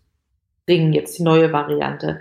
Ring, 0.68 0.92
jetzt 0.92 1.18
die 1.18 1.24
neue 1.24 1.52
Variante. 1.52 2.20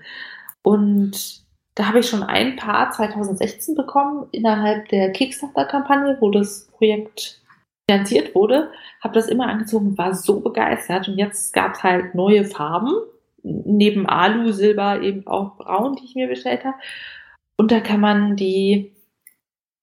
Und 0.63 1.43
da 1.75 1.87
habe 1.87 1.99
ich 1.99 2.09
schon 2.09 2.23
ein 2.23 2.55
Paar 2.55 2.89
2016 2.89 3.75
bekommen 3.75 4.27
innerhalb 4.31 4.89
der 4.89 5.11
Kickstarter-Kampagne, 5.11 6.17
wo 6.19 6.31
das 6.31 6.67
Projekt 6.71 7.41
finanziert 7.87 8.33
wurde. 8.33 8.71
Habe 9.01 9.13
das 9.13 9.27
immer 9.27 9.47
angezogen, 9.47 9.95
war 9.99 10.15
so 10.15 10.39
begeistert. 10.39 11.07
Und 11.07 11.19
jetzt 11.19 11.53
gab 11.53 11.75
es 11.75 11.83
halt 11.83 12.15
neue 12.15 12.43
Farben 12.43 12.93
neben 13.43 14.05
Alu, 14.07 14.51
Silber 14.51 15.01
eben 15.01 15.27
auch 15.27 15.57
braun, 15.57 15.95
die 15.95 16.05
ich 16.05 16.15
mir 16.15 16.27
bestellt 16.27 16.63
habe. 16.63 16.77
Und 17.57 17.71
da 17.71 17.79
kann 17.79 17.99
man 17.99 18.35
die 18.35 18.93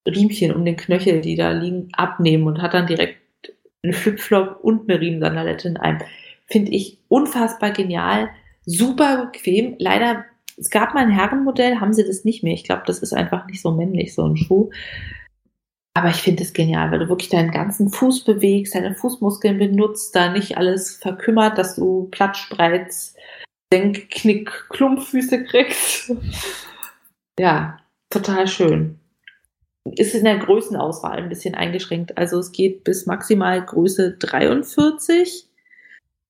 Riemchen 0.07 0.55
um 0.55 0.65
den 0.65 0.77
Knöchel, 0.77 1.21
die 1.21 1.37
da 1.37 1.51
liegen, 1.51 1.89
abnehmen 1.93 2.47
und 2.47 2.63
hat 2.63 2.75
dann 2.75 2.87
direkt 2.87 3.19
einen 3.83 3.93
Flipflop 3.93 4.61
und 4.63 4.89
eine 4.89 5.01
Riemensandalette 5.01 5.69
in 5.69 5.77
einem. 5.77 6.01
Finde 6.47 6.73
ich 6.73 6.99
unfassbar 7.09 7.73
genial, 7.73 8.31
super 8.65 9.27
bequem. 9.27 9.77
Leider, 9.79 10.25
es 10.57 10.71
gab 10.71 10.95
mal 10.95 11.01
ein 11.01 11.11
Herrenmodell, 11.11 11.81
haben 11.81 11.93
sie 11.93 12.05
das 12.05 12.25
nicht 12.25 12.43
mehr. 12.43 12.55
Ich 12.55 12.65
glaube, 12.65 12.83
das 12.87 13.01
ist 13.01 13.13
einfach 13.13 13.47
nicht 13.47 13.61
so 13.61 13.73
männlich, 13.73 14.15
so 14.15 14.25
ein 14.25 14.37
Schuh. 14.37 14.71
Aber 15.95 16.11
ich 16.11 16.17
finde 16.17 16.43
es 16.43 16.53
genial, 16.53 16.91
weil 16.91 16.99
du 16.99 17.09
wirklich 17.09 17.31
deinen 17.31 17.51
ganzen 17.51 17.89
Fuß 17.89 18.25
bewegst, 18.25 18.75
deine 18.75 18.95
Fußmuskeln 18.95 19.59
benutzt, 19.59 20.15
da 20.15 20.31
nicht 20.31 20.59
alles 20.59 20.97
verkümmert, 20.97 21.57
dass 21.57 21.77
du 21.77 22.09
platt 22.11 22.37
spreizt, 22.37 23.17
Denk, 23.73 24.11
Knick, 24.11 24.51
Klumpfüße 24.71 25.45
kriegst. 25.45 26.13
ja, 27.39 27.79
total 28.11 28.47
schön. 28.47 28.99
Ist 29.85 30.15
in 30.15 30.25
der 30.25 30.39
Größenauswahl 30.39 31.19
ein 31.19 31.29
bisschen 31.29 31.55
eingeschränkt. 31.55 32.17
Also 32.19 32.39
es 32.39 32.53
geht 32.53 32.85
bis 32.85 33.07
maximal 33.07 33.65
Größe 33.65 34.17
43. 34.19 35.49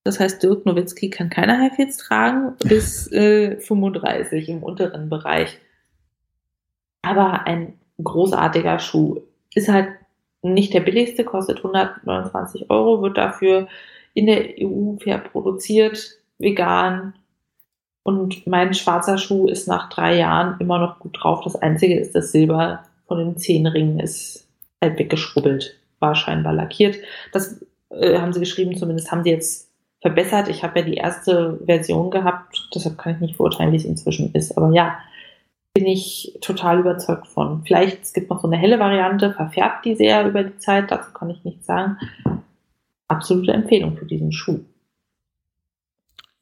Das 0.05 0.21
heißt, 0.21 0.43
Dirk 0.43 0.67
Nowitzki 0.67 1.11
kann 1.11 1.31
keine 1.31 1.59
Highfields 1.59 1.97
tragen, 1.97 2.55
bis 2.63 3.11
äh, 3.13 3.59
35 3.59 4.49
im 4.49 4.63
unteren 4.63 5.09
Bereich. 5.09 5.59
Aber 7.03 7.47
ein 7.47 7.79
großartiger 8.03 8.79
Schuh. 8.79 9.23
Ist 9.55 9.69
halt 9.69 9.89
nicht 10.43 10.75
der 10.75 10.81
billigste, 10.81 11.25
kostet 11.25 11.59
129 11.59 12.71
Euro, 12.71 13.03
wird 13.03 13.17
dafür 13.17 13.69
in 14.15 14.27
der 14.27 14.55
EU 14.61 14.97
fair 14.99 15.19
produziert, 15.19 16.19
vegan, 16.39 17.15
und 18.07 18.47
mein 18.47 18.73
schwarzer 18.73 19.19
Schuh 19.19 19.49
ist 19.49 19.67
nach 19.67 19.89
drei 19.89 20.17
Jahren 20.17 20.61
immer 20.61 20.79
noch 20.79 21.01
gut 21.01 21.19
drauf. 21.21 21.41
Das 21.43 21.57
Einzige 21.57 21.99
ist, 21.99 22.15
das 22.15 22.31
Silber 22.31 22.85
von 23.09 23.19
den 23.19 23.37
Zehenringen 23.37 23.99
ist 23.99 24.47
halt 24.81 24.97
weggeschrubbelt, 24.97 25.77
war 25.99 26.15
scheinbar 26.15 26.53
lackiert. 26.53 26.99
Das 27.33 27.61
äh, 27.91 28.17
haben 28.21 28.33
sie 28.33 28.39
geschrieben, 28.39 28.77
zumindest 28.77 29.11
haben 29.11 29.25
sie 29.25 29.31
jetzt 29.31 29.73
verbessert. 30.03 30.47
Ich 30.47 30.63
habe 30.63 30.79
ja 30.79 30.85
die 30.85 30.95
erste 30.95 31.59
Version 31.67 32.13
gehabt, 32.13 32.69
deshalb 32.73 32.97
kann 32.97 33.17
ich 33.17 33.21
nicht 33.21 33.39
beurteilen, 33.39 33.73
wie 33.73 33.77
es 33.77 33.85
inzwischen 33.85 34.33
ist. 34.35 34.57
Aber 34.57 34.73
ja, 34.73 35.01
bin 35.75 35.89
ich 35.89 36.39
total 36.41 36.79
überzeugt 36.79 37.27
von. 37.27 37.65
Vielleicht, 37.65 38.05
es 38.05 38.13
gibt 38.13 38.31
noch 38.31 38.41
so 38.41 38.47
eine 38.47 38.57
helle 38.57 38.79
Variante, 38.79 39.33
verfärbt 39.33 39.85
die 39.85 39.97
sehr 39.97 40.25
über 40.29 40.45
die 40.45 40.59
Zeit, 40.59 40.93
dazu 40.93 41.11
kann 41.13 41.31
ich 41.31 41.43
nichts 41.43 41.67
sagen. 41.67 41.99
Absolute 43.09 43.53
Empfehlung 43.53 43.97
für 43.97 44.07
diesen 44.07 44.31
Schuh. 44.31 44.61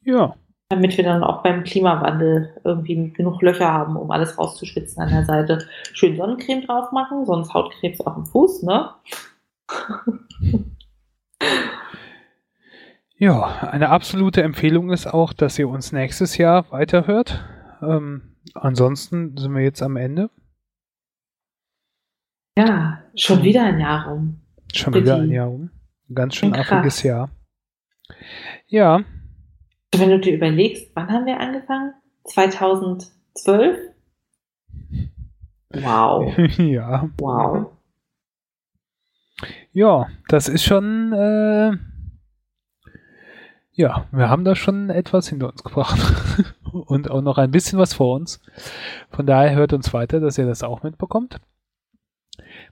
Ja, 0.03 0.35
damit 0.69 0.97
wir 0.97 1.03
dann 1.03 1.23
auch 1.23 1.43
beim 1.43 1.63
Klimawandel 1.63 2.55
irgendwie 2.63 3.11
genug 3.11 3.41
Löcher 3.41 3.71
haben, 3.71 3.95
um 3.95 4.09
alles 4.11 4.37
rauszuschwitzen 4.37 5.01
an 5.01 5.09
der 5.09 5.25
Seite. 5.25 5.67
Schön 5.93 6.17
Sonnencreme 6.17 6.65
drauf 6.65 6.91
machen, 6.91 7.25
sonst 7.25 7.53
Hautkrebs 7.53 8.01
auf 8.01 8.15
dem 8.15 8.25
Fuß, 8.25 8.63
ne? 8.63 8.89
ja, 13.17 13.69
eine 13.71 13.89
absolute 13.89 14.41
Empfehlung 14.41 14.91
ist 14.91 15.05
auch, 15.07 15.33
dass 15.33 15.59
ihr 15.59 15.69
uns 15.69 15.91
nächstes 15.91 16.37
Jahr 16.37 16.71
weiterhört. 16.71 17.43
Ähm, 17.81 18.35
ansonsten 18.55 19.37
sind 19.37 19.53
wir 19.53 19.61
jetzt 19.61 19.83
am 19.83 19.97
Ende. 19.97 20.31
Ja, 22.57 23.03
schon 23.15 23.43
wieder 23.43 23.65
ein 23.65 23.79
Jahr 23.79 24.07
rum. 24.07 24.41
Schon 24.73 24.93
wieder 24.93 25.17
ein 25.17 25.29
Jahr 25.29 25.47
rum. 25.47 25.69
Ein 26.09 26.15
ganz 26.15 26.35
schön 26.35 26.55
affiges 26.55 27.03
Jahr. 27.03 27.29
Ja, 28.67 29.03
wenn 29.99 30.09
du 30.09 30.19
dir 30.19 30.35
überlegst, 30.35 30.91
wann 30.95 31.11
haben 31.11 31.25
wir 31.25 31.39
angefangen? 31.39 31.93
2012? 32.25 33.77
Wow. 35.69 36.37
ja. 36.57 37.09
Wow. 37.17 37.71
Ja, 39.73 40.07
das 40.29 40.47
ist 40.47 40.63
schon, 40.63 41.11
äh, 41.11 41.71
ja, 43.73 44.07
wir 44.11 44.29
haben 44.29 44.45
da 44.45 44.55
schon 44.55 44.89
etwas 44.89 45.27
hinter 45.27 45.49
uns 45.51 45.63
gebracht 45.63 45.99
und 46.71 47.11
auch 47.11 47.21
noch 47.21 47.37
ein 47.37 47.51
bisschen 47.51 47.77
was 47.77 47.93
vor 47.93 48.15
uns. 48.15 48.41
Von 49.09 49.25
daher 49.25 49.55
hört 49.55 49.73
uns 49.73 49.93
weiter, 49.93 50.19
dass 50.19 50.37
ihr 50.37 50.45
das 50.45 50.63
auch 50.63 50.83
mitbekommt. 50.83 51.41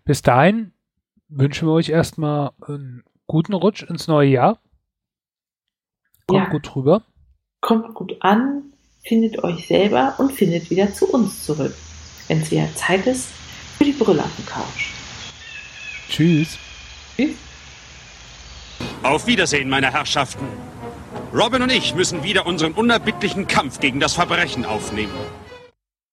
Bis 0.06 0.22
dahin 0.22 0.72
wünschen 1.28 1.68
wir 1.68 1.74
euch 1.74 1.90
erstmal 1.90 2.52
einen 2.66 3.04
guten 3.28 3.54
Rutsch 3.54 3.84
ins 3.84 4.08
neue 4.08 4.30
Jahr. 4.30 4.60
Kommt 6.28 6.46
ja. 6.46 6.50
gut 6.50 6.76
rüber 6.76 7.04
kommt 7.64 7.94
gut 7.96 8.16
an, 8.20 8.62
findet 9.04 9.44
euch 9.44 9.66
selber 9.66 10.16
und 10.20 10.34
findet 10.34 10.70
wieder 10.70 10.94
zu 10.94 11.08
uns 11.08 11.44
zurück, 11.44 11.74
wenn 12.28 12.42
es 12.42 12.52
wieder 12.52 12.68
Zeit 12.76 13.08
ist 13.08 13.30
für 13.78 13.86
die 13.86 13.94
Brille 13.94 14.22
auf 14.22 14.36
dem 14.36 14.46
Couch. 14.46 14.92
Tschüss. 16.10 16.60
Tschüss. 17.16 17.36
Auf 19.02 19.26
Wiedersehen, 19.26 19.70
meine 19.70 19.92
Herrschaften. 19.92 20.46
Robin 21.34 21.62
und 21.64 21.72
ich 21.72 21.96
müssen 21.96 22.22
wieder 22.24 22.46
unseren 22.46 22.74
unerbittlichen 22.74 23.48
Kampf 23.48 23.80
gegen 23.80 24.00
das 24.00 24.14
Verbrechen 24.14 24.66
aufnehmen. 24.66 25.14